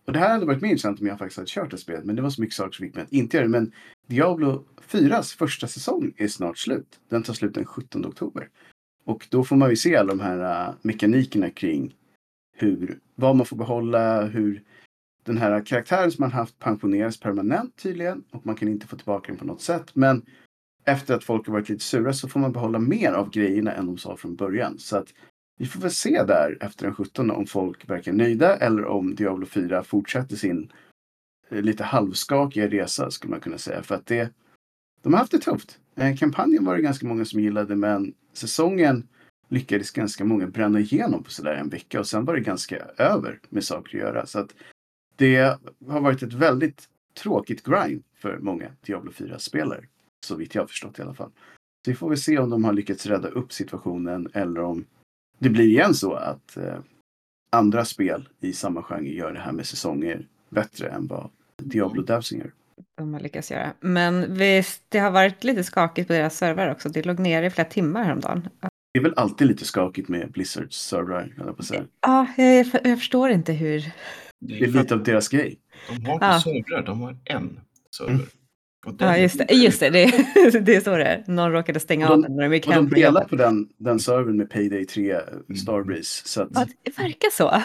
och 0.06 0.14
det 0.14 0.20
här 0.20 0.30
hade 0.30 0.46
varit 0.46 0.62
mer 0.62 0.70
intressant 0.70 1.00
om 1.02 1.08
jag 1.08 1.20
faktiskt 1.20 1.38
hade 1.38 1.50
kört 1.50 1.72
det 1.72 1.78
spelet, 1.78 2.06
men 2.06 2.16
det 2.16 2.22
var 2.22 2.30
så 2.30 2.42
mycket 2.42 2.56
saker 2.56 2.72
som 2.72 2.86
fick 2.86 2.96
mig 2.96 3.04
att 3.04 3.12
inte 3.12 3.38
göra 3.38 3.46
det. 3.46 3.52
Men 3.52 3.72
Diablo 4.08 4.66
4s 4.82 5.38
första 5.38 5.68
säsong 5.68 6.14
är 6.18 6.28
snart 6.28 6.58
slut. 6.58 7.00
Den 7.10 7.24
tar 7.24 7.34
slut 7.34 7.54
den 7.54 7.66
17 7.66 8.06
oktober. 8.06 8.50
Och 9.04 9.28
då 9.30 9.44
får 9.44 9.56
man 9.56 9.70
ju 9.70 9.76
se 9.76 9.96
alla 9.96 10.10
de 10.14 10.20
här 10.20 10.70
uh, 10.70 10.76
mekanikerna 10.82 11.50
kring 11.50 11.96
hur, 12.62 13.00
vad 13.16 13.36
man 13.36 13.46
får 13.46 13.58
behålla, 13.58 14.26
hur 14.26 14.64
den 15.24 15.38
här 15.38 15.66
karaktären 15.66 16.12
som 16.12 16.24
man 16.24 16.32
haft 16.32 16.60
pensioneras 16.60 17.20
permanent 17.20 17.76
tydligen 17.76 18.24
och 18.32 18.46
man 18.46 18.56
kan 18.56 18.68
inte 18.68 18.88
få 18.88 18.96
tillbaka 18.96 19.28
den 19.28 19.38
på 19.38 19.46
något 19.46 19.62
sätt. 19.62 19.96
Men 19.96 20.26
efter 20.86 21.16
att 21.16 21.24
folk 21.24 21.48
har 21.48 21.54
varit 21.54 21.70
lite 21.70 21.84
sura 21.84 22.14
så 22.14 22.28
får 22.28 22.40
man 22.40 22.52
behålla 22.52 22.80
mer 22.80 23.12
av 23.12 23.30
grejerna 23.30 23.74
än 23.74 23.86
de 23.86 23.98
sa 23.98 24.18
från 24.18 24.36
början. 24.36 24.80
Så 24.80 24.98
att 24.98 25.08
vi 25.58 25.66
får 25.66 25.82
väl 25.82 25.92
se 25.92 26.24
där 26.24 26.58
efter 26.62 26.86
den 26.86 26.96
17 26.96 27.32
om 27.32 27.46
folk 27.46 27.90
verkar 27.90 28.14
nöjda 28.14 28.56
eller 28.56 28.86
om 28.86 29.16
Diablo 29.16 29.46
4 29.46 29.84
fortsätter 29.84 30.36
sin 30.36 30.72
eh, 31.50 31.62
lite 31.62 31.84
halvskakiga 31.84 32.68
resa 32.68 33.12
skulle 33.12 33.32
man 33.32 33.40
kunna 33.40 33.58
säga. 33.58 33.84
För 33.84 33.96
att 33.96 34.06
det, 34.06 34.34
de 35.02 35.14
har 35.14 35.20
haft 35.20 35.32
det 35.32 35.40
tufft. 35.40 35.80
Eh, 35.96 36.16
kampanjen 36.16 36.66
var 36.66 36.76
det 36.76 36.82
ganska 36.82 37.08
många 37.08 37.26
som 37.26 37.40
gillade 37.40 37.76
men 37.76 38.14
säsongen 38.34 39.08
lyckades 39.52 39.92
ganska 39.92 40.26
många 40.26 40.48
bränna 40.48 40.80
igenom 40.80 41.24
på 41.24 41.32
sådär 41.32 41.54
en 41.54 41.70
vecka 41.70 42.00
och 42.00 42.08
sen 42.08 42.26
var 42.26 42.36
det 42.36 42.42
ganska 42.42 42.78
över 42.98 43.40
med 43.50 43.64
saker 43.64 43.98
att 43.98 44.04
göra. 44.04 44.26
Så 44.26 44.40
att 44.40 44.54
det 45.16 45.60
har 45.88 46.02
varit 46.02 46.24
ett 46.24 46.34
väldigt 46.34 46.90
tråkigt 47.14 47.64
grind 47.64 48.04
för 48.16 48.38
många 48.38 48.72
Diablo 48.82 49.12
4-spelare. 49.12 49.86
Så 50.26 50.36
vitt 50.36 50.56
jag 50.56 50.62
har 50.62 50.68
förstått 50.68 51.00
i 51.00 51.02
alla 51.02 51.14
fall. 51.14 51.32
Så 51.86 51.92
vi 51.92 51.96
får 51.96 52.10
väl 52.10 52.18
se 52.18 52.38
om 52.38 52.50
de 52.50 52.64
har 52.64 52.74
lyckats 52.74 53.06
rädda 53.06 53.28
upp 53.28 53.54
situationen 53.54 54.28
eller 54.34 54.62
om 54.62 54.86
det 55.40 55.50
blir 55.50 55.66
igen 55.66 55.94
så 55.94 56.14
att 56.14 56.58
eh, 56.58 56.80
andra 57.52 57.86
spel 57.86 58.30
i 58.40 58.54
samma 58.54 58.84
genre 58.84 59.10
gör 59.10 59.34
det 59.34 59.40
här 59.40 59.52
med 59.52 59.66
säsonger 59.66 60.28
bättre 60.50 60.90
än 60.90 61.08
vad 61.08 61.30
Diablo 61.58 62.02
Devsing 62.02 62.40
gör. 62.40 62.52
De 62.98 63.14
har 63.14 63.22
lyckats 63.22 63.52
göra. 63.52 63.74
Men 63.80 64.38
visst, 64.38 64.84
det 64.90 65.00
har 65.00 65.12
varit 65.12 65.44
lite 65.44 65.64
skakigt 65.64 66.08
på 66.08 66.14
deras 66.14 66.38
servrar 66.38 66.72
också. 66.72 66.90
Det 66.90 67.06
låg 67.06 67.20
nere 67.20 67.46
i 67.46 67.50
flera 67.50 67.70
timmar 67.70 68.04
häromdagen. 68.04 68.50
Det 68.94 69.00
är 69.00 69.04
väl 69.04 69.14
alltid 69.16 69.48
lite 69.48 69.66
skakigt 69.66 70.10
med 70.10 70.32
Blizzards 70.32 70.78
servrar, 70.78 71.34
jag 71.38 71.58
på 71.58 71.64
säga. 71.64 71.86
Ja, 72.02 72.28
jag, 72.38 72.66
jag 72.84 72.98
förstår 73.00 73.30
inte 73.30 73.54
hur. 73.54 73.92
Det 74.40 74.60
är 74.64 74.68
lite 74.68 74.94
av 74.94 75.04
deras 75.04 75.28
grej. 75.30 75.60
De 75.90 76.06
har 76.06 76.14
inte 76.14 76.26
Ja. 76.26 76.40
servrar, 76.42 76.86
de 76.86 77.02
har 77.02 77.18
en 77.26 77.60
server. 77.98 78.12
Mm. 78.14 78.26
Ja, 79.00 79.18
just 79.18 79.38
det. 79.38 79.54
Just 79.54 79.80
det, 79.80 79.90
det, 79.90 80.04
är- 80.04 80.62
det 80.62 80.76
är 80.76 80.82
så 80.82 80.98
det 80.98 81.04
är. 81.04 81.24
Någon 81.28 81.52
råkade 81.52 81.80
stänga 81.80 82.08
Och 82.08 82.14
av 82.14 82.22
de- 82.22 82.28
den 82.28 82.36
när 82.36 82.44
de 82.50 82.56
gick 82.56 82.68
Och 82.68 82.74
hem 82.74 82.90
de 82.90 82.96
delar 83.02 83.24
på 83.26 83.36
den, 83.36 83.70
den 83.78 84.00
servern 84.00 84.38
med 84.38 84.50
Payday 84.50 84.86
3 84.86 85.20
Starbreeze. 85.62 86.28
Så 86.28 86.42
att, 86.42 86.50
Ja, 86.54 86.66
det 86.84 86.98
verkar 86.98 87.30
så. 87.32 87.62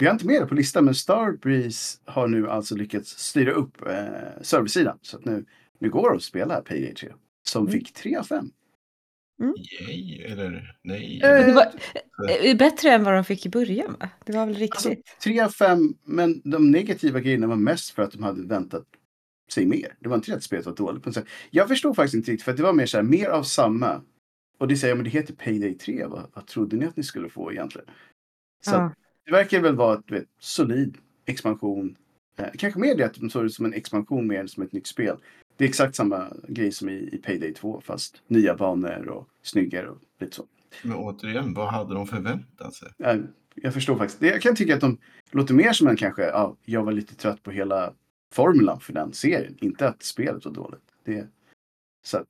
vi 0.00 0.06
har 0.06 0.12
inte 0.12 0.26
med 0.26 0.42
det 0.42 0.46
på 0.46 0.54
listan, 0.54 0.84
men 0.84 0.94
Starbreeze 0.94 1.98
har 2.04 2.28
nu 2.28 2.50
alltså 2.50 2.76
lyckats 2.76 3.10
styra 3.18 3.52
upp 3.52 3.86
eh, 3.86 4.42
serversidan. 4.42 4.98
Så 5.02 5.16
att 5.16 5.24
nu, 5.24 5.44
nu 5.78 5.90
går 5.90 6.10
det 6.10 6.16
att 6.16 6.22
spela 6.22 6.60
Payday 6.60 6.94
3. 6.94 7.08
Som 7.48 7.62
Mm. 7.62 7.72
fick 7.72 7.92
3 7.94 8.16
av 8.16 8.22
5. 8.24 8.50
Yay, 9.40 10.22
eller 10.22 10.76
nej. 10.82 11.20
Eh, 11.24 11.46
Det 11.46 11.52
var 11.52 11.72
eh, 12.44 12.56
bättre 12.56 12.90
än 12.90 13.04
vad 13.04 13.14
de 13.14 13.24
fick 13.24 13.46
i 13.46 13.48
början, 13.48 13.96
va? 14.00 14.08
Det 14.24 14.32
var 14.32 14.46
väl 14.46 14.62
Alltså, 14.62 14.88
riktigt? 14.88 15.16
3 15.24 15.40
av 15.40 15.48
5, 15.48 15.94
men 16.04 16.40
de 16.44 16.70
negativa 16.70 17.20
grejerna 17.20 17.46
var 17.46 17.56
mest 17.56 17.90
för 17.90 18.02
att 18.02 18.12
de 18.12 18.22
hade 18.22 18.42
väntat 18.46 18.84
sig 19.52 19.66
mer. 19.66 19.94
Det 20.00 20.08
var 20.08 20.16
inte 20.16 20.30
det 20.30 20.36
att 20.36 20.42
spelet 20.42 20.66
var 20.66 20.74
dåligt. 20.74 21.18
Jag 21.50 21.68
förstår 21.68 21.94
faktiskt 21.94 22.14
inte 22.14 22.30
riktigt, 22.32 22.44
för 22.44 22.50
att 22.50 22.56
det 22.56 22.62
var 22.62 22.72
mer 22.72 22.86
så 22.86 22.96
här, 22.96 23.04
mer 23.04 23.28
av 23.28 23.42
samma. 23.42 24.02
Och 24.58 24.68
det 24.68 24.76
säger 24.76 24.94
men 24.94 25.04
det 25.04 25.10
heter 25.10 25.34
Payday 25.34 25.74
3. 25.74 26.06
Vad, 26.06 26.30
vad 26.34 26.46
trodde 26.46 26.76
ni 26.76 26.86
att 26.86 26.96
ni 26.96 27.02
skulle 27.02 27.28
få 27.28 27.52
egentligen? 27.52 27.86
Så 28.64 28.70
Ja. 28.74 28.92
det 29.26 29.32
verkar 29.32 29.60
väl 29.60 29.76
vara 29.76 29.94
ett 29.98 30.28
solid 30.40 30.98
expansion. 31.26 31.96
Eh, 32.38 32.46
kanske 32.58 32.80
mer 32.80 32.94
det 32.96 33.04
att 33.06 33.14
de 33.14 33.30
såg 33.30 33.44
det 33.44 33.50
som 33.50 33.64
en 33.64 33.72
expansion 33.74 34.26
mer 34.26 34.40
än 34.40 34.48
som 34.48 34.62
ett 34.62 34.72
nytt 34.72 34.86
spel. 34.86 35.16
Det 35.56 35.64
är 35.64 35.68
exakt 35.68 35.94
samma 35.94 36.32
grej 36.48 36.72
som 36.72 36.88
i, 36.88 36.92
i 37.12 37.18
Payday 37.18 37.54
2 37.54 37.80
fast 37.80 38.22
nya 38.26 38.54
banor 38.56 39.08
och 39.08 39.28
snyggare 39.42 39.88
och 39.88 39.98
lite 40.20 40.36
så. 40.36 40.44
Men 40.82 40.96
återigen, 40.96 41.54
vad 41.54 41.68
hade 41.68 41.94
de 41.94 42.06
förväntat 42.06 42.74
sig? 42.74 42.88
Jag, 42.96 43.26
jag 43.54 43.74
förstår 43.74 43.96
faktiskt. 43.96 44.22
Jag 44.22 44.42
kan 44.42 44.56
tycka 44.56 44.74
att 44.74 44.80
de 44.80 44.98
låter 45.30 45.54
mer 45.54 45.72
som 45.72 45.88
en 45.88 45.96
kanske, 45.96 46.22
ja, 46.22 46.56
jag 46.64 46.84
var 46.84 46.92
lite 46.92 47.14
trött 47.14 47.42
på 47.42 47.50
hela 47.50 47.92
formulan 48.32 48.80
för 48.80 48.92
den 48.92 49.12
serien. 49.12 49.56
Inte 49.60 49.88
att 49.88 50.02
spelet 50.02 50.44
var 50.44 50.52
dåligt. 50.52 50.92
Det, 51.04 51.28
så 52.06 52.18
att, 52.18 52.26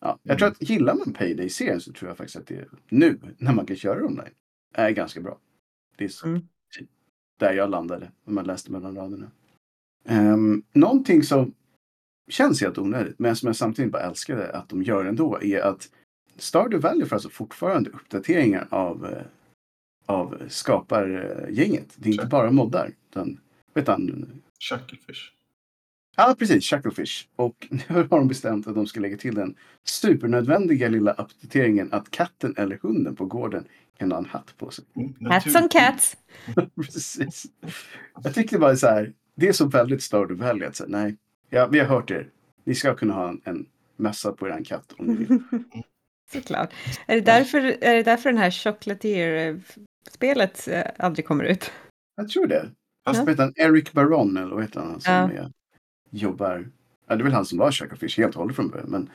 ja, 0.00 0.18
jag 0.22 0.38
tror 0.38 0.48
att 0.48 0.70
gillar 0.70 0.94
man 0.94 1.12
Payday-serien 1.12 1.80
så 1.80 1.92
tror 1.92 2.10
jag 2.10 2.16
faktiskt 2.16 2.36
att 2.36 2.46
det 2.46 2.64
nu, 2.88 3.18
när 3.38 3.52
man 3.54 3.66
kan 3.66 3.76
köra 3.76 4.06
online, 4.06 4.34
är 4.74 4.90
ganska 4.90 5.20
bra. 5.20 5.38
Det 5.96 6.04
är 6.04 6.08
så, 6.08 6.26
Mm. 6.26 6.42
där 7.38 7.52
jag 7.52 7.70
landade 7.70 8.10
när 8.24 8.34
man 8.34 8.44
läste 8.46 8.72
mellan 8.72 8.96
raderna. 8.96 9.30
Um, 10.08 10.62
någonting 10.72 11.22
som 11.22 11.54
känns 12.28 12.60
helt 12.60 12.78
onödigt, 12.78 13.18
men 13.18 13.36
som 13.36 13.46
jag 13.46 13.56
samtidigt 13.56 13.92
bara 13.92 14.02
älskade 14.02 14.50
att 14.50 14.68
de 14.68 14.82
gör 14.82 15.04
ändå, 15.04 15.42
är 15.42 15.60
att 15.60 15.88
Stardew 16.36 16.88
Valley 16.88 17.06
får 17.06 17.16
alltså 17.16 17.28
fortfarande 17.28 17.90
uppdateringar 17.90 18.68
av, 18.70 19.06
eh, 19.06 19.22
av 20.06 20.42
skapargänget. 20.48 21.94
Det 21.96 22.08
är 22.08 22.12
inte 22.12 22.26
bara 22.26 22.50
moddar. 22.50 22.90
Utan, 23.10 23.40
vet 23.74 23.88
han, 23.88 24.32
Chucklefish. 24.60 25.32
ja, 26.16 26.36
precis, 26.38 26.64
Chucklefish. 26.64 27.26
Och 27.36 27.66
nu 27.70 27.82
har 27.88 28.18
de 28.18 28.28
bestämt 28.28 28.66
att 28.66 28.74
de 28.74 28.86
ska 28.86 29.00
lägga 29.00 29.16
till 29.16 29.34
den 29.34 29.54
supernödvändiga 29.84 30.88
lilla 30.88 31.12
uppdateringen 31.12 31.88
att 31.92 32.10
katten 32.10 32.54
eller 32.56 32.78
hunden 32.82 33.16
på 33.16 33.24
gården 33.24 33.64
kan 33.98 34.12
ha 34.12 34.18
en 34.18 34.24
hatt 34.24 34.54
på 34.58 34.70
sig. 34.70 34.84
Mm, 34.96 35.14
Hats 35.30 35.54
on 35.54 35.68
cats. 35.68 36.16
Precis. 36.76 37.46
Jag 38.24 38.34
tyckte 38.34 38.58
bara 38.58 38.76
så 38.76 38.86
här, 38.86 39.12
det 39.34 39.48
är 39.48 39.52
så 39.52 39.66
väldigt 39.66 40.02
Stardew 40.02 40.46
Valley 40.46 40.68
att 40.68 40.76
säga, 40.76 40.88
nej, 40.88 41.16
ja, 41.50 41.66
vi 41.66 41.78
har 41.78 41.86
hört 41.86 42.10
er. 42.10 42.30
Ni 42.64 42.74
ska 42.74 42.94
kunna 42.94 43.14
ha 43.14 43.28
en, 43.28 43.40
en 43.44 43.66
mössa 43.96 44.32
på 44.32 44.48
er 44.48 44.64
katt 44.64 44.92
om 44.98 45.06
ni 45.06 45.14
vill. 45.14 45.38
Såklart. 46.32 46.72
Är 47.06 47.14
det 47.14 47.20
därför, 47.20 47.58
är 47.60 47.94
det 47.94 48.02
därför 48.02 48.28
den 48.30 48.38
här 48.38 48.50
Chocolatier-spelet 48.50 50.68
eh, 50.68 50.82
aldrig 50.98 51.26
kommer 51.26 51.44
ut? 51.44 51.72
Jag 52.16 52.28
tror 52.28 52.46
det. 52.46 52.70
Fast 53.06 53.18
Ja. 53.18 53.24
vet 53.24 53.38
han 53.38 53.52
Eric 53.56 53.92
Baron 53.92 54.36
eller 54.36 54.54
vad 54.54 54.62
heter 54.64 54.80
han 54.80 55.00
som 55.00 55.12
Ja. 55.12 55.30
är, 55.30 55.52
jobbar, 56.10 56.68
ja 57.08 57.16
det 57.16 57.22
är 57.22 57.24
väl 57.24 57.32
han 57.32 57.44
som 57.44 57.58
var 57.58 57.72
Chucklefish 57.72 58.18
helt 58.18 58.34
och 58.34 58.40
hållet 58.40 58.56
från 58.56 58.68
början. 58.70 58.90
Men 58.90 59.10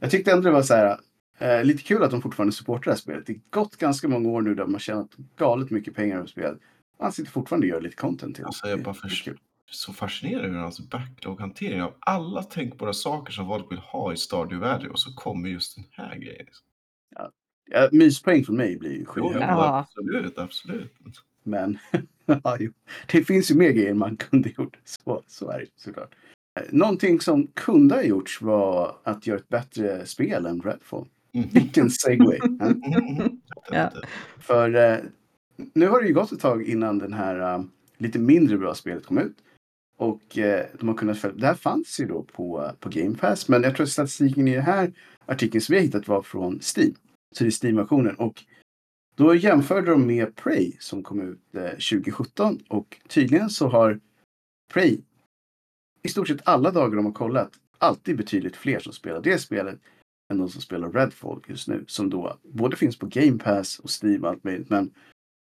jag 0.00 0.10
tyckte 0.10 0.32
ändå 0.32 0.42
det 0.42 0.50
var 0.50 0.62
så 0.62 0.74
här, 0.74 0.98
eh, 1.38 1.64
lite 1.64 1.82
kul 1.82 2.02
att 2.02 2.10
de 2.10 2.22
fortfarande 2.22 2.52
supportar 2.52 2.84
det 2.84 2.90
här 2.90 2.96
spelet. 2.98 3.26
Det 3.26 3.32
har 3.32 3.40
gått 3.62 3.76
ganska 3.76 4.08
många 4.08 4.28
år 4.28 4.42
nu 4.42 4.54
där 4.54 4.66
man 4.66 4.80
tjänat 4.80 5.10
galet 5.36 5.70
mycket 5.70 5.94
pengar 5.94 6.20
på 6.20 6.26
spelet. 6.26 6.58
Man 7.00 7.12
sitter 7.12 7.30
fortfarande 7.30 7.66
och 7.66 7.70
gör 7.70 7.80
lite 7.80 7.96
content 7.96 8.36
till. 8.36 8.44
Alltså, 8.44 8.66
jag 8.68 8.82
bara 8.82 8.94
förstår. 8.94 9.36
Så 9.70 9.92
fascinerad 9.92 10.44
över 10.44 10.58
hans 10.58 10.80
backlog-hantering 10.90 11.82
av 11.82 11.94
alla 12.00 12.42
tänkbara 12.42 12.92
saker 12.92 13.32
som 13.32 13.46
folk 13.48 13.72
vill 13.72 13.78
ha 13.78 14.12
i 14.12 14.16
Stardew 14.16 14.68
Valley 14.68 14.88
och 14.88 14.98
så 14.98 15.14
kommer 15.14 15.48
just 15.48 15.76
den 15.76 15.84
här 15.90 16.16
grejen. 16.16 16.46
Ja, 17.70 17.88
myspoäng 17.92 18.44
från 18.44 18.56
mig 18.56 18.78
blir 18.78 18.98
ju 18.98 19.04
skyhög. 19.04 19.42
Ja. 19.42 19.78
absolut, 19.78 20.38
absolut. 20.38 20.92
Men 21.42 21.78
ja, 22.26 22.58
det 23.12 23.24
finns 23.24 23.50
ju 23.50 23.54
mer 23.54 23.70
grejer 23.70 23.94
man 23.94 24.16
kunde 24.16 24.48
gjort. 24.58 24.76
Så, 24.84 25.22
så 25.26 25.50
är 25.50 25.58
det 25.58 25.66
såklart. 25.76 26.14
Eh, 26.60 26.66
Någonting 26.70 27.20
som 27.20 27.46
kunde 27.46 27.94
ha 27.94 28.02
gjorts 28.02 28.42
var 28.42 28.96
att 29.04 29.26
göra 29.26 29.38
ett 29.38 29.48
bättre 29.48 30.06
spel 30.06 30.46
än 30.46 30.62
Redfall. 30.62 31.08
Mm. 31.32 31.48
Vilken 31.48 31.90
segway. 31.90 32.38
ja. 32.58 32.66
Mm. 32.66 33.40
Ja. 33.70 33.90
För 34.38 34.74
eh, 34.74 34.98
nu 35.56 35.88
har 35.88 36.00
det 36.00 36.06
ju 36.08 36.14
gått 36.14 36.32
ett 36.32 36.40
tag 36.40 36.62
innan 36.62 36.98
den 36.98 37.12
här 37.12 37.54
eh, 37.54 37.64
lite 37.98 38.18
mindre 38.18 38.58
bra 38.58 38.74
spelet 38.74 39.06
kom 39.06 39.18
ut. 39.18 39.36
Och 39.96 40.38
eh, 40.38 40.66
de 40.78 40.88
har 40.88 40.96
kunnat 40.96 41.18
följa, 41.18 41.36
det 41.36 41.46
här 41.46 41.54
fanns 41.54 42.00
ju 42.00 42.06
då 42.06 42.22
på, 42.22 42.70
på 42.80 42.88
Game 42.88 43.16
Pass. 43.16 43.48
Men 43.48 43.62
jag 43.62 43.76
tror 43.76 43.84
att 43.84 43.90
statistiken 43.90 44.48
i 44.48 44.54
den 44.54 44.64
här 44.64 44.92
artikeln 45.26 45.62
som 45.62 45.72
vi 45.72 45.78
har 45.78 45.86
hittat 45.86 46.08
var 46.08 46.22
från 46.22 46.60
Steam. 46.76 46.94
Så 47.34 47.44
det 47.44 47.48
är 47.48 47.66
Steam-versionen. 47.66 48.14
Och 48.14 48.44
då 49.16 49.34
jämförde 49.34 49.90
de 49.90 50.06
med 50.06 50.36
Prey 50.36 50.72
som 50.80 51.02
kom 51.02 51.20
ut 51.20 51.54
eh, 51.54 51.70
2017. 51.70 52.58
Och 52.68 52.96
tydligen 53.08 53.50
så 53.50 53.68
har 53.68 54.00
Prey 54.72 55.00
i 56.02 56.08
stort 56.08 56.28
sett 56.28 56.48
alla 56.48 56.70
dagar 56.70 56.96
de 56.96 57.04
har 57.04 57.12
kollat 57.12 57.50
alltid 57.78 58.16
betydligt 58.16 58.56
fler 58.56 58.78
som 58.78 58.92
spelar 58.92 59.20
det 59.20 59.38
spelet 59.38 59.80
än 60.32 60.38
de 60.38 60.48
som 60.48 60.60
spelar 60.60 60.90
Redfall 60.90 61.42
just 61.48 61.68
nu. 61.68 61.84
Som 61.86 62.10
då 62.10 62.38
både 62.42 62.76
finns 62.76 62.98
på 62.98 63.06
Game 63.06 63.38
Pass 63.38 63.78
och 63.78 63.90
Steam 64.02 64.24
och 64.24 64.30
allt 64.30 64.44
möjligt. 64.44 64.70
Men 64.70 64.94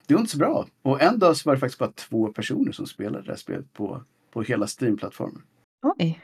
det 0.06 0.14
var 0.14 0.20
inte 0.20 0.32
så 0.32 0.38
bra. 0.38 0.66
Och 0.82 1.02
en 1.02 1.18
dag 1.18 1.37
så 1.37 1.48
var 1.48 1.54
det 1.54 1.61
faktiskt 1.61 1.78
bara 1.78 1.92
två 1.92 2.32
personer 2.32 2.72
som 2.72 2.87
spelade 2.87 3.24
det 3.24 3.30
här 3.30 3.37
spelet 3.37 3.72
på, 3.72 4.04
på 4.30 4.42
hela 4.42 4.66
Steam-plattformen. 4.66 5.42
Oj. 5.98 6.20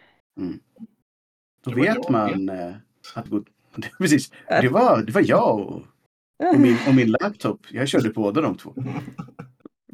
Då 1.64 1.70
Det 1.70 1.76
vet 1.76 1.94
jag 1.94 2.10
man 2.10 2.48
eh, 2.48 2.74
att 3.14 3.26
gå... 3.28 3.44
Precis. 3.98 4.32
Det 4.48 4.68
var, 4.68 5.02
det 5.02 5.12
var 5.12 5.22
jag 5.26 5.58
och, 5.60 5.82
och, 6.54 6.60
min, 6.60 6.76
och 6.88 6.94
min 6.94 7.10
laptop. 7.20 7.60
Jag 7.70 7.88
körde 7.88 8.10
båda 8.10 8.40
de 8.40 8.56
två. 8.56 8.74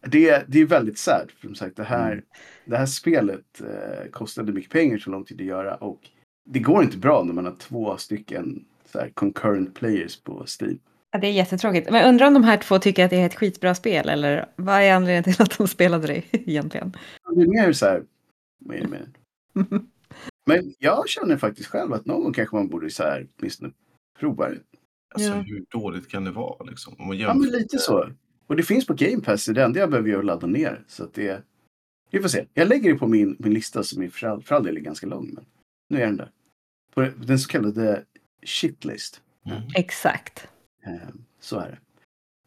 Det, 0.06 0.44
det 0.48 0.60
är 0.60 0.64
väldigt 0.66 0.98
sad. 0.98 1.30
För 1.36 1.46
som 1.46 1.54
sagt, 1.54 1.76
det 1.76 1.84
här, 1.84 2.12
Mm. 2.12 2.24
det 2.64 2.76
här 2.76 2.86
spelet 2.86 3.60
eh, 3.60 4.10
kostade 4.10 4.52
mycket 4.52 4.70
pengar 4.72 4.98
så 4.98 5.10
lång 5.10 5.24
tid 5.24 5.40
att 5.40 5.46
göra. 5.46 5.74
Och 5.74 6.00
det 6.50 6.58
går 6.58 6.82
inte 6.82 6.96
bra 6.98 7.22
när 7.24 7.34
man 7.34 7.44
har 7.44 7.56
två 7.56 7.96
stycken 7.96 8.64
så 8.92 8.98
här, 8.98 9.10
concurrent 9.14 9.74
players 9.74 10.20
på 10.20 10.44
Steam. 10.60 10.78
Ja, 11.12 11.18
det 11.18 11.26
är 11.26 11.32
jättetråkigt. 11.32 11.90
Men 11.90 12.00
jag 12.00 12.08
undrar 12.08 12.26
om 12.26 12.34
de 12.34 12.44
här 12.44 12.56
två 12.56 12.78
tycker 12.78 13.04
att 13.04 13.10
det 13.10 13.16
är 13.20 13.26
ett 13.26 13.34
skitbra 13.34 13.74
spel 13.74 14.08
eller 14.08 14.48
vad 14.56 14.82
är 14.82 14.92
anledningen 14.92 15.24
till 15.24 15.42
att 15.42 15.58
de 15.58 15.68
spelade 15.68 16.06
det 16.06 16.22
egentligen? 16.32 16.96
Det 17.34 17.42
är 17.42 17.46
mer 17.64 17.72
så 17.72 17.86
här... 17.86 18.04
Wait 18.64 18.84
a 18.84 18.88
minute. 18.88 19.84
Men 20.46 20.74
jag 20.78 21.08
känner 21.08 21.36
faktiskt 21.36 21.68
själv 21.68 21.92
att 21.92 22.06
någon 22.06 22.22
gång 22.22 22.32
kanske 22.32 22.56
man 22.56 22.68
borde 22.68 22.90
så 22.90 23.02
här, 23.02 23.28
åtminstone 23.38 23.72
prova 24.18 24.48
det. 24.48 24.58
Alltså 25.14 25.28
Ja. 25.30 25.34
hur 25.34 25.64
dåligt 25.70 26.08
kan 26.08 26.24
det 26.24 26.30
vara 26.30 26.64
liksom? 26.64 26.94
Om 26.98 27.06
man 27.06 27.18
Ja, 27.18 27.34
men 27.34 27.48
lite 27.50 27.78
så. 27.78 28.08
Och 28.46 28.56
det 28.56 28.62
finns 28.62 28.86
på 28.86 28.94
Game 28.94 29.20
Pass. 29.22 29.44
Det 29.46 29.62
enda 29.64 29.80
jag 29.80 29.90
behöver 29.90 30.08
göra 30.08 30.18
är 30.18 30.20
att 30.20 30.26
ladda 30.26 30.46
ner. 30.46 30.84
Så 30.88 31.04
att 31.04 31.14
det... 31.14 31.42
Vi 32.10 32.20
får 32.20 32.28
se. 32.28 32.46
Jag 32.54 32.68
lägger 32.68 32.92
det 32.92 32.98
på 32.98 33.06
min, 33.06 33.36
min 33.38 33.54
lista 33.54 33.82
som 33.82 34.02
är 34.02 34.08
för 34.08 34.26
all, 34.26 34.42
för 34.42 34.54
all 34.54 34.64
del 34.64 34.76
är 34.76 34.80
ganska 34.80 35.06
lång. 35.06 35.30
Men 35.34 35.44
nu 35.88 36.00
är 36.02 36.06
den 36.06 36.16
där. 36.16 36.30
På 36.94 37.00
den 37.00 37.38
så 37.38 37.48
kallade 37.48 38.04
shitlist. 38.42 39.22
Mm. 39.46 39.62
Exakt. 39.74 40.48
Eh, 40.86 41.08
Så 41.40 41.58
är 41.58 41.68
det. 41.70 41.78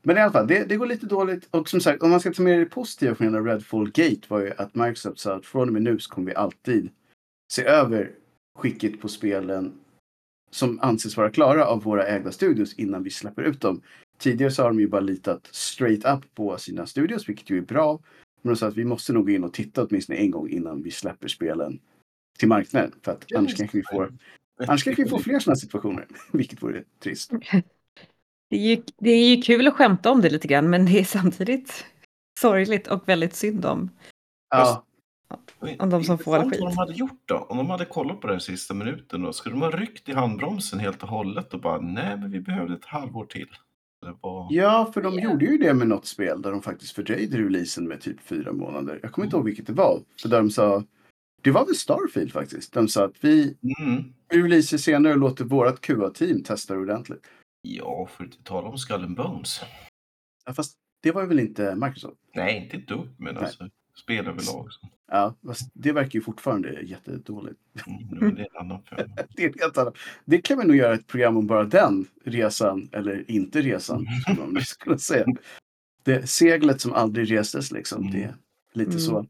Men 0.05 0.17
i 0.17 0.19
alla 0.19 0.31
fall, 0.31 0.47
det, 0.47 0.63
det 0.63 0.77
går 0.77 0.85
lite 0.85 1.05
dåligt. 1.05 1.47
Och 1.51 1.69
som 1.69 1.81
sagt, 1.81 2.03
om 2.03 2.09
man 2.09 2.19
ska 2.19 2.33
ta 2.33 2.43
med 2.43 2.59
det 2.59 2.65
positiva 2.65 3.15
från 3.15 3.27
hela 3.27 3.39
Redfall 3.39 3.91
Gate 3.91 4.21
var 4.27 4.39
ju 4.39 4.51
att 4.57 4.75
Microsoft 4.75 5.19
sa 5.19 5.35
att 5.35 5.45
från 5.45 5.67
och 5.67 5.73
med 5.73 5.81
nu 5.81 5.99
så 5.99 6.13
kommer 6.13 6.31
vi 6.31 6.35
alltid 6.35 6.89
se 7.51 7.63
över 7.63 8.11
skicket 8.59 9.01
på 9.01 9.07
spelen 9.07 9.73
som 10.51 10.79
anses 10.79 11.17
vara 11.17 11.31
klara 11.31 11.65
av 11.65 11.83
våra 11.83 12.07
ägda 12.07 12.31
studios 12.31 12.73
innan 12.73 13.03
vi 13.03 13.09
släpper 13.09 13.43
ut 13.43 13.61
dem. 13.61 13.81
Tidigare 14.17 14.51
så 14.51 14.61
har 14.63 14.69
de 14.69 14.79
ju 14.79 14.87
bara 14.87 15.01
litat 15.01 15.47
straight 15.51 16.05
up 16.05 16.35
på 16.35 16.57
sina 16.57 16.85
studios, 16.85 17.29
vilket 17.29 17.49
ju 17.49 17.57
är 17.57 17.61
bra. 17.61 17.99
Men 18.41 18.53
de 18.53 18.59
sa 18.59 18.67
att 18.67 18.77
vi 18.77 18.85
måste 18.85 19.13
nog 19.13 19.25
gå 19.25 19.31
in 19.31 19.43
och 19.43 19.53
titta 19.53 19.83
åtminstone 19.83 20.19
en 20.19 20.31
gång 20.31 20.49
innan 20.49 20.83
vi 20.83 20.91
släpper 20.91 21.27
spelen 21.27 21.79
till 22.37 22.47
marknaden. 22.47 22.91
För 23.01 23.11
att 23.11 23.25
annars 23.35 23.55
kanske 23.57 23.77
vi 23.77 23.83
får, 23.83 24.13
annars 24.67 24.83
kanske 24.83 25.03
vi 25.03 25.09
får 25.09 25.19
fler 25.19 25.39
sådana 25.39 25.55
situationer, 25.55 26.07
vilket 26.31 26.63
vore 26.63 26.83
trist. 26.99 27.31
Det 28.53 28.57
är, 28.59 28.75
ju, 28.75 28.83
det 28.99 29.09
är 29.11 29.35
ju 29.35 29.41
kul 29.41 29.67
att 29.67 29.73
skämta 29.73 30.11
om 30.11 30.21
det 30.21 30.29
lite 30.29 30.47
grann 30.47 30.69
men 30.69 30.85
det 30.85 30.99
är 30.99 31.03
samtidigt 31.03 31.85
sorgligt 32.39 32.87
och 32.87 33.09
väldigt 33.09 33.35
synd 33.35 33.65
om. 33.65 33.89
Ja, 34.49 34.85
Om 35.79 35.89
de 35.89 36.03
som 36.03 36.17
får 36.17 36.39
skit. 36.51 36.61
vad 36.61 36.71
de 36.71 36.77
hade 36.77 36.93
gjort 36.93 37.21
då. 37.25 37.37
Om 37.37 37.57
de 37.57 37.69
hade 37.69 37.85
kollat 37.85 38.21
på 38.21 38.27
här 38.27 38.39
sista 38.39 38.73
minuten 38.73 39.21
då. 39.21 39.33
Skulle 39.33 39.55
de 39.55 39.61
ha 39.61 39.71
ryckt 39.71 40.09
i 40.09 40.13
handbromsen 40.13 40.79
helt 40.79 41.03
och 41.03 41.09
hållet 41.09 41.53
och 41.53 41.59
bara 41.61 41.81
nej 41.81 42.17
men 42.17 42.31
vi 42.31 42.39
behövde 42.39 42.73
ett 42.73 42.85
halvår 42.85 43.25
till. 43.25 43.47
Var... 44.21 44.47
Ja, 44.49 44.91
för 44.93 45.01
de 45.01 45.19
gjorde 45.19 45.45
ju 45.45 45.57
det 45.57 45.73
med 45.73 45.87
något 45.87 46.05
spel 46.05 46.41
där 46.41 46.51
de 46.51 46.61
faktiskt 46.61 46.95
fördröjde 46.95 47.37
releasen 47.37 47.87
med 47.87 48.01
typ 48.01 48.21
fyra 48.21 48.51
månader. 48.51 48.99
Jag 49.01 49.11
kommer 49.11 49.25
inte 49.25 49.37
ihåg 49.37 49.45
vilket 49.45 49.67
det 49.67 49.73
var. 49.73 49.99
För 50.21 50.29
där 50.29 50.37
de 50.37 50.49
sa, 50.49 50.83
det 51.41 51.51
var 51.51 51.65
väl 51.65 51.75
Starfield 51.75 52.31
faktiskt. 52.31 52.73
De 52.73 52.87
sa 52.87 53.05
att 53.05 53.15
vi 53.23 53.57
Mm. 53.81 54.03
releaser 54.33 54.77
senare 54.77 55.13
och 55.13 55.19
låter 55.19 55.45
vårt 55.45 55.81
QA-team 55.81 56.43
testa 56.43 56.73
det 56.73 56.79
ordentligt. 56.79 57.27
Ja, 57.65 58.07
för 58.11 58.23
att 58.23 58.31
inte 58.33 58.43
tala 58.43 58.67
om 58.67 58.77
Skull 58.77 59.03
and 59.03 59.15
Bones. 59.17 59.61
Ja, 60.45 60.53
fast 60.53 60.77
det 61.01 61.11
var 61.11 61.25
väl 61.25 61.39
inte 61.39 61.75
Microsoft? 61.75 62.17
Nej, 62.35 62.63
inte 62.63 62.77
ett 62.77 62.87
dugg, 62.87 63.07
men 63.17 63.35
Nej. 63.35 63.43
alltså 63.43 63.69
spel 63.95 64.27
överlag. 64.27 64.67
Ja, 65.11 65.35
fast 65.45 65.71
det 65.73 65.91
verkar 65.91 66.11
ju 66.19 66.21
fortfarande 66.21 66.81
jättedåligt. 66.81 67.59
Mm, 67.87 67.99
nu 68.11 68.27
är 68.27 68.31
det 68.31 68.41
en 68.41 68.57
annan 68.59 68.83
femma. 68.89 69.15
Det, 69.35 69.43
är 69.43 69.53
helt 69.59 69.97
det 70.25 70.41
kan 70.41 70.59
vi 70.59 70.65
nog 70.65 70.75
göra 70.75 70.93
ett 70.93 71.07
program 71.07 71.37
om 71.37 71.47
bara 71.47 71.63
den 71.63 72.05
resan, 72.25 72.89
eller 72.91 73.31
inte 73.31 73.61
resan, 73.61 74.05
som 74.25 74.53
man 74.53 74.61
skulle 74.61 74.97
säga. 74.99 75.25
Det 76.03 76.29
seglet 76.29 76.81
som 76.81 76.93
aldrig 76.93 77.31
restes 77.31 77.71
liksom. 77.71 78.11
Det 78.11 78.23
är 78.23 78.35
lite 78.73 78.89
Mm. 78.91 78.99
så. 79.01 79.25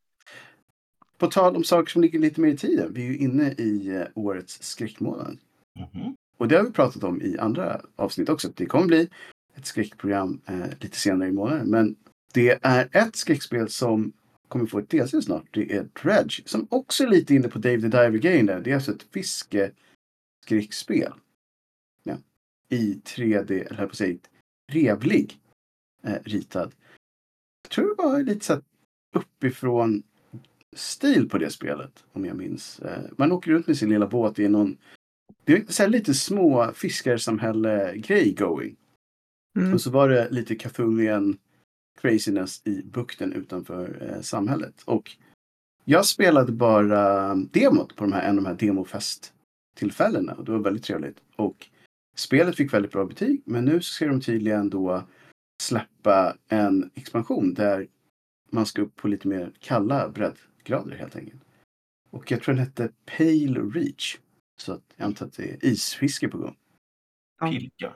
På 1.17 1.27
tal 1.27 1.55
om 1.55 1.63
saker 1.63 1.91
som 1.91 2.01
ligger 2.01 2.19
lite 2.19 2.41
mer 2.41 2.49
i 2.49 2.57
tiden. 2.57 2.93
Vi 2.93 3.01
är 3.01 3.07
ju 3.07 3.17
inne 3.17 3.51
i 3.51 3.95
eh, 3.95 4.03
årets 4.15 4.63
skräckmånad. 4.63 5.37
Mhm. 5.79 6.15
Och 6.43 6.49
det 6.49 6.55
har 6.55 6.63
vi 6.63 6.71
pratat 6.71 7.03
om 7.03 7.21
i 7.21 7.37
andra 7.37 7.81
avsnitt 7.95 8.29
också. 8.29 8.49
Det 8.55 8.65
kommer 8.65 8.87
bli 8.87 9.09
ett 9.55 9.65
skräckprogram 9.65 10.41
eh, 10.45 10.69
lite 10.79 10.97
senare 10.97 11.29
i 11.29 11.31
månaden. 11.31 11.69
Men 11.69 11.95
det 12.33 12.59
är 12.61 12.89
ett 12.91 13.15
skräckspel 13.15 13.69
som 13.69 14.13
kommer 14.47 14.65
få 14.65 14.79
ett 14.79 14.89
DLC 14.89 15.25
snart. 15.25 15.45
Det 15.51 15.73
är 15.73 15.87
Dredge. 16.03 16.41
Som 16.45 16.67
också 16.69 17.03
är 17.03 17.07
lite 17.07 17.35
inne 17.35 17.47
på 17.47 17.59
Dave 17.59 17.81
the 17.81 17.87
Diver-grejen 17.87 18.45
där. 18.45 18.61
Det 18.61 18.71
är 18.71 18.75
alltså 18.75 18.91
ett 18.91 19.05
fiskeskräckspel. 19.11 21.13
Ja. 22.03 22.17
I 22.69 22.93
3D, 22.93 23.51
eller 23.51 23.69
jag 23.69 23.77
på 23.77 23.83
att 23.83 23.95
säga 23.95 24.17
trevlig 24.71 25.39
eh, 26.03 26.17
ritad. 26.23 26.71
Jag 27.63 27.71
tror 27.71 27.95
det 27.95 28.03
var 28.03 28.23
lite 28.23 28.45
så 28.45 28.53
här 28.53 28.61
uppifrån 29.15 30.03
stil 30.73 31.29
på 31.29 31.37
det 31.37 31.49
spelet. 31.49 32.05
Om 32.11 32.25
jag 32.25 32.37
minns. 32.37 32.79
Eh, 32.79 33.03
man 33.17 33.31
åker 33.31 33.51
runt 33.51 33.67
med 33.67 33.77
sin 33.77 33.89
lilla 33.89 34.07
båt 34.07 34.39
i 34.39 34.47
någon 34.47 34.77
det 35.45 35.53
är 35.53 35.71
så 35.71 35.87
lite 35.87 36.13
små 36.13 36.71
fiskarsamhälle-grej 36.73 38.33
going. 38.33 38.75
Mm. 39.59 39.73
Och 39.73 39.81
så 39.81 39.91
var 39.91 40.09
det 40.09 40.29
lite 40.29 40.55
Cthulhian 40.55 41.37
craziness 42.01 42.61
i 42.65 42.81
bukten 42.83 43.33
utanför 43.33 44.09
eh, 44.09 44.21
samhället. 44.21 44.83
Och 44.85 45.17
jag 45.85 46.05
spelade 46.05 46.51
bara 46.51 47.35
demot 47.35 47.95
på 47.95 48.03
de 48.03 48.13
här, 48.13 48.29
en 48.29 48.37
av 48.37 48.43
de 48.43 48.49
här 48.49 48.57
demofest-tillfällena. 48.57 50.33
Och 50.33 50.45
det 50.45 50.51
var 50.51 50.59
väldigt 50.59 50.83
trevligt. 50.83 51.17
Och 51.35 51.69
spelet 52.15 52.55
fick 52.55 52.73
väldigt 52.73 52.91
bra 52.91 53.05
betyg. 53.05 53.41
Men 53.45 53.65
nu 53.65 53.81
ska 53.81 54.07
de 54.07 54.21
tydligen 54.21 54.69
då 54.69 55.03
släppa 55.61 56.37
en 56.47 56.91
expansion 56.95 57.53
där 57.53 57.87
man 58.51 58.65
ska 58.65 58.81
upp 58.81 58.95
på 58.95 59.07
lite 59.07 59.27
mer 59.27 59.51
kalla 59.59 60.09
breddgrader 60.09 60.95
helt 60.95 61.15
enkelt. 61.15 61.41
Och 62.09 62.31
jag 62.31 62.41
tror 62.41 62.55
den 62.55 62.65
hette 62.65 62.89
Pale 63.05 63.59
Reach. 63.59 64.17
Så 64.57 64.73
att 64.73 64.93
jag 64.95 65.05
antar 65.05 65.25
att 65.25 65.33
det 65.33 65.51
är 65.51 65.65
isfiske 65.65 66.27
på 66.27 66.37
gång. 66.37 66.55
Ja. 67.39 67.51
Pilka. 67.51 67.93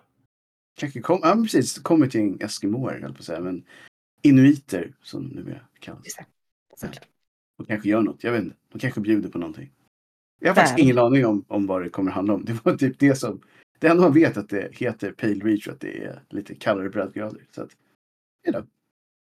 Kanske 0.76 1.02
kom, 1.02 1.20
ja, 1.24 1.36
precis, 1.36 1.80
kommer 1.80 2.08
ett 2.08 2.13
gäng 2.15 2.38
eskimoer, 2.41 3.00
höll 3.02 3.13
på 3.13 3.20
att 3.20 3.26
säga. 3.26 3.39
Men 3.39 3.63
inuiter 4.22 4.93
som 5.02 5.30
de 5.30 5.36
numera 5.36 5.62
kallas. 5.80 6.06
Just 6.06 6.17
det. 6.17 6.26
Såklart. 6.76 7.08
Och 7.58 7.67
kanske 7.67 7.89
gör 7.89 8.02
något. 8.02 8.24
Jag 8.24 8.32
vet 8.32 8.43
inte. 8.43 8.56
De 8.72 8.80
kanske 8.80 9.02
bjuder 9.02 9.30
på 9.30 9.38
någonting. 9.38 9.72
Jag 10.39 10.50
har 10.50 10.56
faktiskt 10.56 10.78
Där. 10.78 10.84
ingen 10.84 10.98
aning 10.98 11.26
om, 11.26 11.46
om 11.48 11.67
vad 11.67 11.82
det 11.84 11.89
kommer 11.89 12.12
handla 12.12 12.34
om. 12.34 12.46
Det 12.46 12.65
var 12.65 12.76
typ 12.78 13.00
det 13.00 13.15
som... 13.15 13.41
Det 13.80 13.88
enda 13.88 14.04
man 14.04 14.13
vet 14.13 14.38
att 14.38 14.50
det 14.50 14.76
heter 14.76 15.12
Pale 15.12 15.34
Reach 15.46 15.67
och 15.67 15.74
att 15.74 15.80
det 15.80 16.04
är 16.04 16.24
lite 16.30 16.56
kallare 16.56 16.89
breddgrader. 16.89 17.46
Så 17.52 17.62
att, 17.62 17.76
you 18.48 18.54
know, 18.54 18.67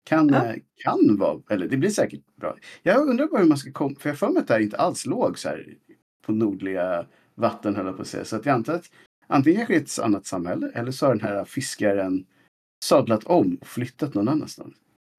kan, 0.05 0.29
Ja. 0.29 0.47
eh, 0.47 0.57
kan 0.75 1.17
vara, 1.17 1.43
eller 1.51 1.69
det 1.69 1.77
blir 1.77 1.91
säkert 1.91 2.37
bra. 2.37 2.57
Jag 2.83 3.09
undrar 3.09 3.27
bara 3.27 3.41
hur 3.41 3.49
man 3.49 3.59
ska 3.59 3.73
komma, 3.73 3.95
för 3.99 4.09
jag 4.09 4.15
har 4.15 4.17
för 4.17 4.31
mig 4.31 4.41
att 4.41 4.49
det 4.49 4.55
här 4.55 4.61
inte 4.61 4.77
alls 4.77 5.07
låg 5.07 5.39
så 5.39 5.49
här 5.49 5.77
på 6.23 6.33
nordliga 6.33 7.07
vatten 7.35 7.77
höll 7.77 7.87
jag 7.87 7.97
på 7.97 8.03
att 8.03 8.09
säga. 8.09 8.25
Så 8.25 8.37
att 8.37 8.47
jag 8.47 8.55
antar 8.55 8.75
att 8.75 8.91
antingen 9.27 9.57
kanske 9.59 9.75
det 9.75 9.79
är 9.79 9.83
ett 9.83 10.05
annat 10.05 10.27
samhälle 10.27 10.71
eller 10.75 10.91
så 10.93 11.07
har 11.07 11.15
den 11.15 11.29
här 11.29 11.45
fiskaren 11.45 12.27
sadlat 12.85 13.25
om 13.25 13.55
och 13.61 13.67
flyttat 13.67 14.15
någon 14.15 14.29
annanstans. 14.29 14.75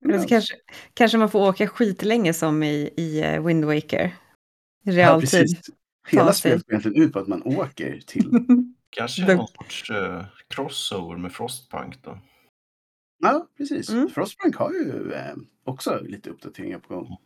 Eller 0.05 0.19
så 0.19 0.27
kanske, 0.27 0.55
kanske 0.93 1.17
man 1.17 1.29
får 1.31 1.49
åka 1.49 1.67
skitlänge 1.67 2.33
som 2.33 2.63
i, 2.63 2.93
i 2.97 3.21
eh, 3.21 3.45
Wind 3.45 3.65
Waker. 3.65 4.05
I 4.05 4.11
Ja, 4.83 4.93
realtid. 4.93 5.29
precis. 5.29 5.59
Hela 6.07 6.33
spelet 6.33 6.65
går 6.65 6.73
egentligen 6.73 7.03
ut 7.03 7.13
på 7.13 7.19
att 7.19 7.27
man 7.27 7.43
åker 7.43 7.99
till 8.07 8.31
Kanske 8.89 9.35
någon 9.35 9.47
sorts 9.47 9.89
eh, 9.89 10.25
crossover 10.47 11.17
med 11.17 11.31
Frostpunk 11.31 12.03
då. 12.03 12.17
Ja, 13.21 13.47
precis. 13.57 13.89
Mm. 13.89 14.09
Frostbank 14.09 14.55
har 14.55 14.71
ju 14.71 15.13
eh, 15.13 15.35
också 15.63 15.99
lite 16.03 16.29
uppdateringar 16.29 16.79
på 16.79 16.95
gång. 16.95 17.17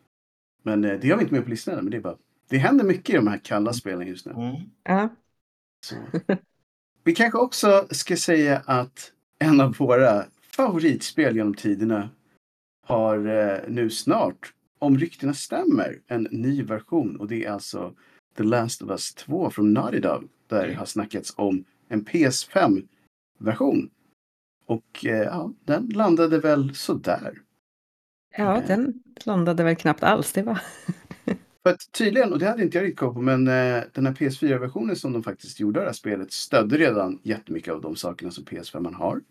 Men 0.64 0.84
eh, 0.84 1.00
det 1.00 1.10
har 1.10 1.18
vi 1.18 1.24
inte 1.24 1.34
med 1.34 1.44
på 1.44 1.50
listan 1.50 1.76
men 1.76 1.90
det 1.90 1.98
är 1.98 2.02
bara... 2.02 2.18
Det 2.48 2.58
händer 2.58 2.86
mycket 2.86 3.10
i 3.10 3.16
de 3.16 3.28
här 3.28 3.38
kalla 3.38 3.74
spelen 3.74 4.08
just 4.08 4.26
nu. 4.26 4.32
Mm. 4.32 4.56
ja. 4.84 5.10
Så. 5.86 5.96
Vi 7.04 7.16
kanske 7.16 7.40
också 7.40 7.88
ska 7.92 8.18
säga 8.18 8.62
att 8.66 9.12
en 9.40 9.62
av 9.62 9.76
våra 9.76 10.26
favoritspel 10.42 11.36
genom 11.36 11.54
tiderna 11.54 12.10
har 12.86 13.28
eh, 13.28 13.60
nu 13.68 13.90
snart, 13.90 14.54
om 14.80 14.98
ryktena 14.98 15.34
stämmer, 15.34 16.02
en 16.08 16.28
ny 16.32 16.64
version. 16.64 17.16
Och 17.16 17.28
det 17.28 17.46
är 17.46 17.52
alltså 17.52 17.94
The 18.38 18.44
Last 18.44 18.82
of 18.82 18.90
Us 18.90 19.14
2 19.14 19.50
från 19.50 19.74
Naughty 19.74 20.00
Dog. 20.00 20.30
Där 20.48 20.68
det 20.68 20.74
har 20.74 20.86
snackats 20.86 21.34
om 21.38 21.64
en 21.88 22.06
PS5-version. 22.06 23.90
Och 24.66 25.06
eh, 25.06 25.24
ja, 25.24 25.52
den 25.64 25.90
landade 25.90 26.40
väl 26.40 26.76
sådär. 26.76 27.42
ja, 28.38 28.62
den 28.68 29.04
landade 29.26 29.64
väl 29.64 29.76
knappt 29.76 30.04
alls. 30.04 30.34
Det 30.34 30.44
var... 30.44 30.62
För 31.66 31.74
att 31.74 31.92
tydligen, 31.92 32.34
och 32.34 32.40
det 32.40 32.46
hade 32.46 32.64
inte 32.64 32.78
jag 32.78 32.86
riktigt 32.86 33.00
koll 33.00 33.14
på, 33.14 33.22
men 33.22 33.48
eh, 33.48 33.84
den 33.94 34.06
här 34.06 34.14
PS4-versionen 34.14 34.96
som 34.96 35.14
de 35.14 35.24
faktiskt 35.24 35.60
gjorde 35.60 35.80
av 35.80 35.84
det 35.84 35.90
här 35.90 35.94
spelet 35.94 36.32
stödde 36.32 36.78
redan 36.78 37.20
jättemycket 37.24 37.74
av 37.74 37.82
de 37.82 37.96
sakerna 37.96 38.32
som 38.32 38.44
PS5 38.44 38.80
man 38.80 38.94
har. 38.94 39.22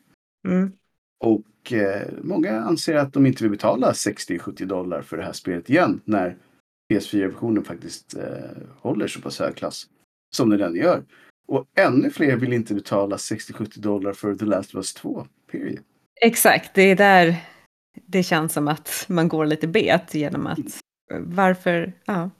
Mm. 0.48 0.72
Och 1.20 1.72
eh, 1.72 2.08
många 2.22 2.60
anser 2.60 2.94
att 2.94 3.12
de 3.12 3.26
inte 3.26 3.44
vill 3.44 3.50
betala 3.50 3.92
60-70 3.92 4.64
dollar 4.64 5.02
för 5.02 5.16
det 5.16 5.22
här 5.22 5.32
spelet 5.32 5.70
igen 5.70 6.00
när 6.04 6.36
PS4-versionen 6.92 7.64
faktiskt 7.64 8.16
eh, 8.16 8.24
håller 8.80 9.06
så 9.06 9.20
pass 9.20 9.38
hög 9.38 9.56
klass 9.56 9.86
som 10.36 10.50
den 10.50 10.76
gör. 10.76 11.04
Och 11.46 11.66
ännu 11.74 12.10
fler 12.10 12.36
vill 12.36 12.52
inte 12.52 12.74
betala 12.74 13.16
60-70 13.16 13.80
dollar 13.80 14.12
för 14.12 14.34
The 14.34 14.44
Last 14.44 14.70
of 14.70 14.74
Us 14.74 14.94
2. 14.94 15.26
Period. 15.50 15.78
Exakt, 16.20 16.74
det 16.74 16.82
är 16.82 16.96
där 16.96 17.36
det 18.06 18.22
känns 18.22 18.52
som 18.52 18.68
att 18.68 19.06
man 19.08 19.28
går 19.28 19.46
lite 19.46 19.66
bet 19.66 20.14
genom 20.14 20.46
att 20.46 20.80
varför, 21.20 21.92
ja. 22.04 22.30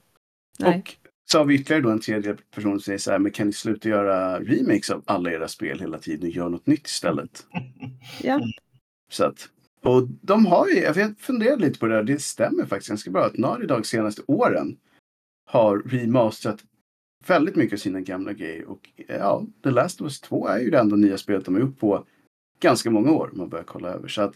Nej. 0.59 0.79
Och 0.79 0.95
så 1.31 1.37
har 1.37 1.45
vi 1.45 1.55
ytterligare 1.55 1.83
då 1.83 1.89
en 1.89 1.99
tredje 1.99 2.35
person 2.55 2.71
som 2.71 2.79
säger 2.79 2.99
så 2.99 3.11
här, 3.11 3.19
men 3.19 3.31
kan 3.31 3.47
ni 3.47 3.53
sluta 3.53 3.89
göra 3.89 4.39
remakes 4.39 4.89
av 4.89 5.03
alla 5.05 5.31
era 5.31 5.47
spel 5.47 5.79
hela 5.79 5.97
tiden 5.97 6.29
och 6.29 6.35
göra 6.35 6.49
något 6.49 6.67
nytt 6.67 6.87
istället? 6.87 7.45
Ja. 8.21 8.41
Så 9.11 9.25
att, 9.25 9.49
och 9.81 10.07
de 10.07 10.45
har 10.45 10.67
ju, 10.67 10.75
jag 10.75 11.19
funderar 11.19 11.57
lite 11.57 11.79
på 11.79 11.87
det 11.87 11.95
där, 11.95 12.03
det 12.03 12.21
stämmer 12.21 12.65
faktiskt 12.65 12.89
ganska 12.89 13.11
bra 13.11 13.25
att 13.25 13.37
Naughty 13.37 13.65
Dog 13.65 13.85
senaste 13.85 14.21
åren 14.27 14.77
har 15.45 15.79
remasterat 15.79 16.63
väldigt 17.27 17.55
mycket 17.55 17.73
av 17.73 17.77
sina 17.77 18.01
gamla 18.01 18.33
grejer. 18.33 18.65
Och 18.65 18.89
ja, 19.07 19.45
The 19.63 19.71
Last 19.71 20.01
of 20.01 20.05
Us 20.05 20.21
2 20.21 20.47
är 20.47 20.59
ju 20.59 20.69
det 20.69 20.79
enda 20.79 20.95
nya 20.95 21.17
spelet 21.17 21.45
de 21.45 21.53
har 21.53 21.61
gjort 21.61 21.79
på 21.79 22.05
ganska 22.59 22.91
många 22.91 23.11
år 23.11 23.29
om 23.31 23.37
man 23.37 23.49
börjar 23.49 23.65
kolla 23.65 23.89
över. 23.89 24.07
Så 24.07 24.21
att, 24.21 24.35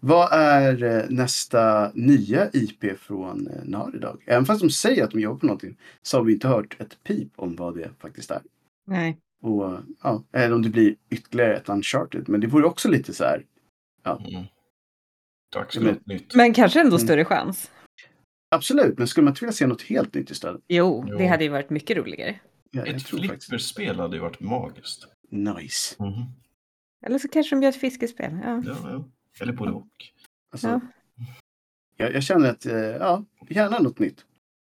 vad 0.00 0.32
är 0.32 0.82
eh, 0.82 1.04
nästa 1.10 1.92
nya 1.94 2.50
IP 2.52 2.98
från 2.98 3.46
eh, 3.46 3.64
Naughty 3.64 3.98
Dog? 3.98 4.22
Även 4.26 4.44
fast 4.44 4.60
de 4.60 4.70
säger 4.70 5.04
att 5.04 5.10
de 5.10 5.20
jobbar 5.20 5.38
på 5.38 5.46
någonting 5.46 5.76
så 6.02 6.16
har 6.16 6.24
vi 6.24 6.32
inte 6.32 6.48
hört 6.48 6.80
ett 6.80 7.04
pip 7.04 7.32
om 7.36 7.56
vad 7.56 7.74
det 7.76 7.90
faktiskt 7.98 8.30
är. 8.30 8.42
Nej. 8.86 9.18
Och 9.42 9.78
ja, 10.02 10.24
eller 10.32 10.54
om 10.54 10.62
det 10.62 10.68
blir 10.70 10.94
ytterligare 11.10 11.56
ett 11.56 11.68
Uncharted. 11.68 12.28
Men 12.28 12.40
det 12.40 12.46
vore 12.46 12.66
också 12.66 12.88
lite 12.88 13.14
så 13.14 13.24
här. 13.24 13.44
Ja. 14.02 14.22
Mm. 14.28 14.44
Dags 15.54 15.74
för 15.74 15.82
Men- 15.84 15.94
något 15.94 16.06
nytt. 16.06 16.34
Men 16.34 16.52
kanske 16.54 16.80
ändå 16.80 16.96
Mm. 16.96 17.06
större 17.06 17.24
chans. 17.24 17.70
Absolut, 18.50 18.98
men 18.98 19.06
skulle 19.06 19.24
man 19.24 19.30
inte 19.32 19.40
vilja 19.40 19.52
se 19.52 19.66
något 19.66 19.82
helt 19.82 20.14
nytt 20.14 20.30
istället? 20.30 20.60
Jo, 20.68 21.04
Jo. 21.08 21.18
det 21.18 21.26
hade 21.26 21.44
ju 21.44 21.50
varit 21.50 21.70
mycket 21.70 21.96
roligare. 21.96 22.40
Ja, 22.70 22.86
Ett 22.86 23.02
flipperspel 23.02 23.96
hade 24.00 24.16
ju 24.16 24.22
varit 24.22 24.40
magiskt. 24.40 25.06
Nice. 25.30 25.96
Mhm. 25.98 26.24
Eller 27.06 27.18
så 27.18 27.28
kanske 27.28 27.56
de 27.56 27.62
gör 27.62 27.68
ett 27.68 27.76
fiskespel. 27.80 28.38
Ja. 28.44 28.62
Ja, 28.66 28.76
ja. 28.82 29.04
Eller 29.40 29.52
både 29.52 29.72
och. 29.72 29.88
Alltså, 30.52 30.68
Ja. 30.68 30.80
jag, 31.96 32.14
jag 32.14 32.22
känner 32.22 32.50
att, 32.50 32.66
eh, 32.66 32.78
ja, 32.78 33.24
gärna 33.48 33.78
något 33.78 33.98
nytt. 33.98 34.24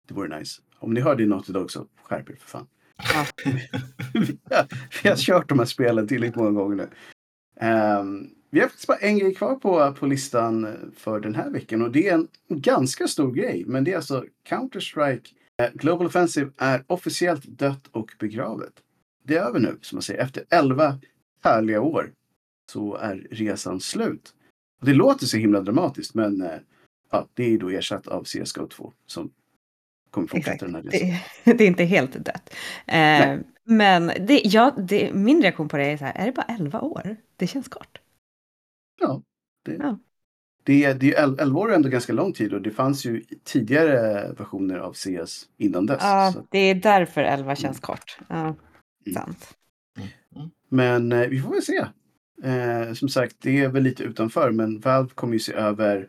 Det 0.09 0.15
vore 0.15 0.39
nice. 0.39 0.63
Om 0.79 0.95
ni 0.95 1.01
hör 1.01 1.17
det 1.17 1.23
i 1.23 1.27
Naughty 1.27 1.53
Dog 1.53 1.71
så 1.71 1.87
skärp 2.03 2.31
er 2.31 2.35
för 2.37 2.49
fan. 2.49 2.67
Ja. 2.97 3.27
vi, 4.15 4.39
har, 4.51 4.67
vi 5.03 5.09
har 5.09 5.17
kört 5.17 5.49
de 5.49 5.59
här 5.59 5.67
spelen 5.67 6.09
tillräckligt 6.09 6.37
många 6.37 6.51
gånger 6.51 6.77
nu. 6.77 6.89
Ehm, 7.61 8.31
vi 8.51 8.61
har 8.61 8.69
faktiskt 8.69 8.87
bara 8.87 8.99
en 8.99 9.19
grej 9.19 9.35
kvar 9.35 9.55
på, 9.57 9.93
på 9.99 10.07
listan 10.07 10.77
för 10.97 11.21
den 11.21 11.35
här 11.35 11.51
veckan 11.51 11.83
och 11.83 11.91
det 11.93 12.09
är 12.09 12.15
en 12.15 12.29
ganska 12.49 13.09
stor 13.09 13.33
grej. 13.33 13.65
Men 13.67 13.85
det 13.85 13.93
är 13.93 13.97
alltså 13.97 14.25
Counter-Strike 14.49 15.27
eh, 15.63 15.71
Global 15.75 16.07
Offensive 16.07 16.51
är 16.57 16.85
officiellt 16.87 17.45
dött 17.45 17.87
och 17.91 18.11
begravet. 18.19 18.73
Det 19.25 19.37
är 19.37 19.43
över 19.43 19.61
nu, 19.61 19.79
som 19.81 19.97
man 19.97 20.03
säger. 20.03 20.23
Efter 20.23 20.45
11 20.51 20.99
härliga 21.45 21.81
år 21.81 22.13
så 22.73 22.95
är 22.97 23.27
resan 23.31 23.81
slut. 23.81 24.35
Det 24.81 24.95
låter 24.95 25.27
så 25.27 25.37
himla 25.37 25.61
dramatiskt 25.61 26.15
men 26.15 26.41
eh, 26.43 26.51
ja, 27.11 27.27
det 27.35 27.45
är 27.55 27.59
då 27.59 27.69
ersatt 27.71 28.07
av 28.07 28.25
CSGO 28.25 28.67
2 28.67 28.93
som 29.07 29.31
kommer 30.11 30.27
fortsätta 30.29 30.55
Exakt. 30.55 30.61
den 30.61 30.75
här 30.75 30.83
resan. 30.83 31.09
Det, 31.45 31.53
det 31.59 31.65
är 31.65 31.69
inte 31.69 31.85
helt 31.85 32.13
dött. 32.13 32.55
Eh, 32.87 33.37
men 33.65 34.07
det, 34.07 34.41
ja, 34.45 34.75
det, 34.79 35.13
min 35.15 35.43
reaktion 35.43 35.69
på 35.69 35.77
det 35.77 35.85
är 35.85 35.97
så 35.97 36.05
här, 36.05 36.13
är 36.17 36.27
det 36.27 36.33
bara 36.33 36.47
11 36.59 36.81
år? 36.81 37.17
Det 37.37 37.47
känns 37.47 37.69
kort. 37.69 38.01
Ja. 39.01 39.23
Det, 39.65 39.73
Ja. 39.75 39.99
det, 40.63 40.85
är- 40.85 40.95
det 40.95 41.15
är 41.15 41.23
el- 41.25 41.39
11 41.41 41.61
år 41.61 41.71
är 41.71 41.75
ändå 41.75 41.89
ganska 41.89 42.13
lång 42.13 42.33
tid 42.33 42.53
och 42.55 42.63
det 42.63 42.71
fanns 42.71 43.05
ju 43.07 43.25
tidigare 43.45 44.33
versioner 44.33 44.79
av 44.79 44.93
CS 44.93 45.49
innan 45.57 45.87
dess. 45.87 45.99
Ja, 46.03 46.31
Så, 46.35 46.47
det 46.51 46.59
är 46.59 46.75
därför 46.75 47.21
11 47.23 47.57
känns 47.57 47.81
kort. 47.81 48.19
Ja, 48.29 48.55
Mm. 49.07 49.15
sant. 49.15 49.57
Mm. 49.97 50.51
men 50.69 51.13
eh, 51.13 51.29
vi 51.29 51.41
får 51.41 51.51
väl 51.51 51.63
se. 51.63 51.87
Eh, 52.43 52.93
som 52.93 53.09
sagt, 53.09 53.37
det 53.41 53.61
är 53.61 53.69
väl 53.69 53.83
lite 53.83 54.03
utanför 54.03 54.51
men 54.51 54.81
Valve 54.81 55.11
kommer 55.15 55.33
ju 55.33 55.39
se 55.39 55.53
över 55.53 56.09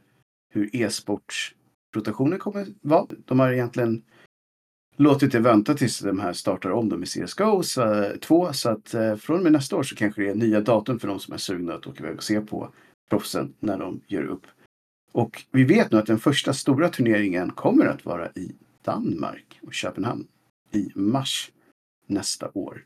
hur 0.54 0.76
e-sportsrotationen 0.76 2.40
kommer 2.40 2.68
vara. 2.82 3.08
De 3.26 3.40
har 3.40 3.52
egentligen 3.52 4.04
låtit 4.98 5.32
det 5.32 5.40
vänta 5.40 5.74
tills 5.74 6.00
de 6.00 6.20
här 6.20 6.34
startar 6.34 6.70
om 6.70 6.90
dem 6.90 7.04
i 7.04 7.06
CSGO 7.06 7.64
2. 8.22 8.54
Så 8.54 8.70
att 8.70 8.94
eh, 8.94 9.16
från 9.16 9.38
och 9.38 9.44
med 9.44 9.52
nästa 9.52 9.76
år 9.76 9.84
så 9.84 9.96
kanske 9.96 10.22
det 10.22 10.30
är 10.30 10.36
nya 10.36 10.62
datum 10.62 11.00
för 11.00 11.08
de 11.08 11.20
som 11.20 11.34
är 11.34 11.38
sugna 11.38 11.74
att 11.74 11.88
åka 11.88 12.04
iväg 12.04 12.18
och 12.18 12.24
se 12.24 12.42
på 12.42 12.74
proffsen 13.10 13.54
när 13.60 13.78
de 13.78 14.02
gör 14.08 14.24
upp. 14.24 14.46
Och 15.12 15.44
vi 15.52 15.64
vet 15.64 15.92
nu 15.92 15.98
att 15.98 16.06
den 16.06 16.20
första 16.20 16.54
stora 16.54 16.90
turneringen 16.90 17.52
kommer 17.52 17.86
att 17.86 18.06
vara 18.06 18.32
i 18.32 18.56
Danmark 18.84 19.60
och 19.62 19.74
Köpenhamn 19.74 20.28
i 20.72 20.92
mars 20.96 21.52
nästa 22.08 22.50
år. 22.54 22.86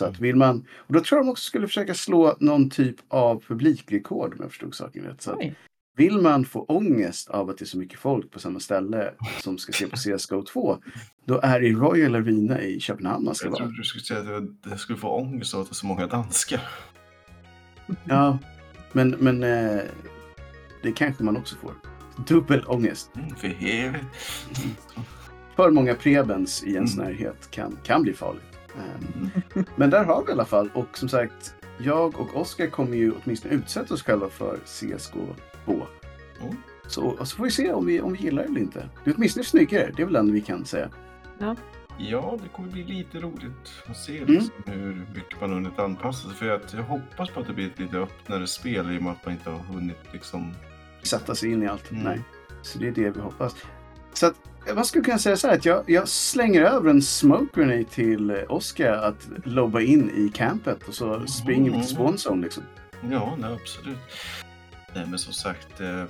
Så 0.00 0.06
att 0.06 0.20
vill 0.20 0.36
man, 0.36 0.66
och 0.76 0.92
då 0.94 1.00
tror 1.00 1.18
jag 1.18 1.26
de 1.26 1.30
också 1.30 1.44
skulle 1.44 1.66
försöka 1.66 1.94
slå 1.94 2.36
någon 2.40 2.70
typ 2.70 2.96
av 3.08 3.42
publikrekord 3.48 4.32
om 4.32 4.38
jag 4.40 4.48
förstod 4.50 4.74
saken 4.74 5.02
rätt. 5.04 5.22
Så 5.22 5.30
att 5.32 5.38
vill 5.96 6.18
man 6.18 6.44
få 6.44 6.64
ångest 6.64 7.28
av 7.30 7.50
att 7.50 7.58
det 7.58 7.64
är 7.64 7.66
så 7.66 7.78
mycket 7.78 7.98
folk 7.98 8.30
på 8.30 8.38
samma 8.40 8.60
ställe 8.60 9.14
som 9.42 9.58
ska 9.58 9.72
se 9.72 9.86
på 9.86 9.96
CSGO 9.96 10.42
2, 10.42 10.78
då 11.24 11.40
är 11.42 11.60
det 11.60 11.66
i 11.66 11.72
Royal 11.74 12.14
Arena 12.14 12.62
i 12.62 12.80
Köpenhamn 12.80 13.24
man 13.24 13.34
ska 13.34 13.46
Jag 13.46 13.50
vara. 13.50 13.58
trodde 13.58 13.76
du 13.76 13.82
skulle 13.84 14.04
säga 14.04 14.20
att 14.36 14.62
det- 14.62 14.70
jag 14.70 14.80
skulle 14.80 14.98
få 14.98 15.08
ångest 15.08 15.54
av 15.54 15.60
att 15.60 15.66
det 15.68 15.72
är 15.72 15.74
så 15.74 15.86
många 15.86 16.06
danskar. 16.06 16.60
Ja, 18.04 18.38
men, 18.92 19.10
men 19.18 19.42
eh, 19.42 19.80
det 20.82 20.92
kanske 20.92 21.24
man 21.24 21.36
också 21.36 21.56
får. 21.56 21.72
Dubbel 22.26 22.64
ångest. 22.66 23.10
Mm, 23.14 23.34
för. 23.36 24.04
För 25.56 25.70
många 25.70 25.94
prebens 25.94 26.64
i 26.64 26.74
ens 26.74 26.94
Mm. 26.94 27.06
närhet 27.06 27.50
kan, 27.50 27.78
kan 27.84 28.02
bli 28.02 28.12
farligt. 28.12 28.49
Ehm, 28.78 29.30
Men 29.76 29.90
där 29.90 30.04
har 30.04 30.22
vi 30.24 30.28
i 30.28 30.32
alla 30.32 30.44
fall. 30.44 30.70
Och 30.74 30.98
som 30.98 31.08
sagt, 31.08 31.54
jag 31.78 32.20
och 32.20 32.36
Oskar 32.36 32.66
kommer 32.66 32.96
ju 32.96 33.12
åtminstone 33.24 33.54
utsätta 33.54 33.94
oss 33.94 34.02
själva 34.02 34.28
för 34.28 34.58
CSGO 34.66 35.26
2. 35.64 35.72
Mm. 35.72 36.56
Så, 36.86 37.16
så 37.24 37.36
får 37.36 37.44
vi 37.44 37.50
se 37.50 37.72
om 37.72 37.86
vi, 37.86 38.00
om 38.00 38.12
vi 38.12 38.18
gillar 38.18 38.42
det 38.42 38.48
eller 38.48 38.60
inte. 38.60 38.88
Det 39.04 39.10
är 39.10 39.14
åtminstone 39.16 39.44
snyggare, 39.44 39.92
det 39.96 40.02
är 40.02 40.06
väl 40.06 40.26
det 40.26 40.32
vi 40.32 40.40
kan 40.40 40.64
säga. 40.64 40.88
Ja, 41.98 42.38
det 42.42 42.48
kommer 42.48 42.68
bli 42.68 42.84
lite 42.84 43.18
roligt 43.20 43.82
att 43.86 43.96
se 43.96 44.18
Mm. 44.18 44.28
liksom, 44.34 44.50
hur 44.66 45.06
mycket 45.14 45.40
man 45.40 45.52
hunnit 45.52 45.78
anpassa 45.78 46.28
sig. 46.28 46.36
För 46.36 46.50
att 46.50 46.72
jag 46.74 46.82
hoppas 46.82 47.30
på 47.30 47.40
att 47.40 47.46
det 47.46 47.52
blir 47.52 47.66
ett 47.66 47.78
lite 47.78 47.96
öppnare 47.98 48.46
spel 48.46 48.90
i 48.94 48.98
och 48.98 49.02
med 49.02 49.12
att 49.12 49.24
man 49.24 49.34
inte 49.34 49.50
har 49.50 49.58
hunnit 49.58 49.98
liksom... 50.12 50.54
Sätta 51.02 51.34
sig 51.34 51.50
in 51.52 51.62
i 51.62 51.66
allt. 51.66 51.90
Mm. 51.90 52.02
Nej. 52.04 52.20
Så 52.62 52.78
det 52.78 52.88
är 52.88 52.92
det 52.92 53.10
vi 53.10 53.20
hoppas. 53.20 53.56
Så 54.12 54.26
att, 54.26 54.34
man 54.74 54.84
skulle 54.84 55.04
kunna 55.04 55.18
säga 55.18 55.36
så 55.36 55.48
här 55.48 55.54
att 55.54 55.64
jag, 55.64 55.90
jag 55.90 56.08
slänger 56.08 56.62
över 56.62 56.90
en 56.90 57.02
smoke 57.02 57.60
grenade 57.60 57.84
till 57.84 58.30
eh, 58.30 58.36
Oskar 58.48 58.92
att 58.92 59.28
lobba 59.44 59.80
in 59.80 60.10
i 60.10 60.28
campet 60.34 60.88
och 60.88 60.94
så 60.94 61.26
springer 61.26 61.70
vi 61.70 61.78
till 61.78 61.88
sponsorn 61.88 62.40
liksom. 62.40 62.62
Ja, 63.10 63.36
nej, 63.38 63.52
absolut. 63.52 63.98
Nej, 64.94 65.06
men 65.06 65.18
som 65.18 65.32
sagt, 65.32 65.80
eh, 65.80 66.04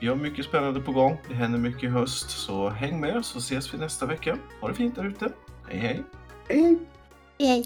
vi 0.00 0.06
har 0.06 0.16
mycket 0.16 0.44
spännande 0.44 0.80
på 0.80 0.92
gång. 0.92 1.18
Det 1.28 1.34
händer 1.34 1.58
mycket 1.58 1.82
i 1.82 1.86
höst, 1.86 2.30
så 2.30 2.68
häng 2.68 3.00
med 3.00 3.24
så 3.24 3.38
ses 3.38 3.74
vi 3.74 3.78
nästa 3.78 4.06
vecka. 4.06 4.38
Ha 4.60 4.68
det 4.68 4.74
fint 4.74 4.96
där 4.96 5.04
ute. 5.04 5.28
Hej, 5.68 5.78
hej! 5.78 6.02
Hej! 6.48 6.78
Yay. 7.38 7.64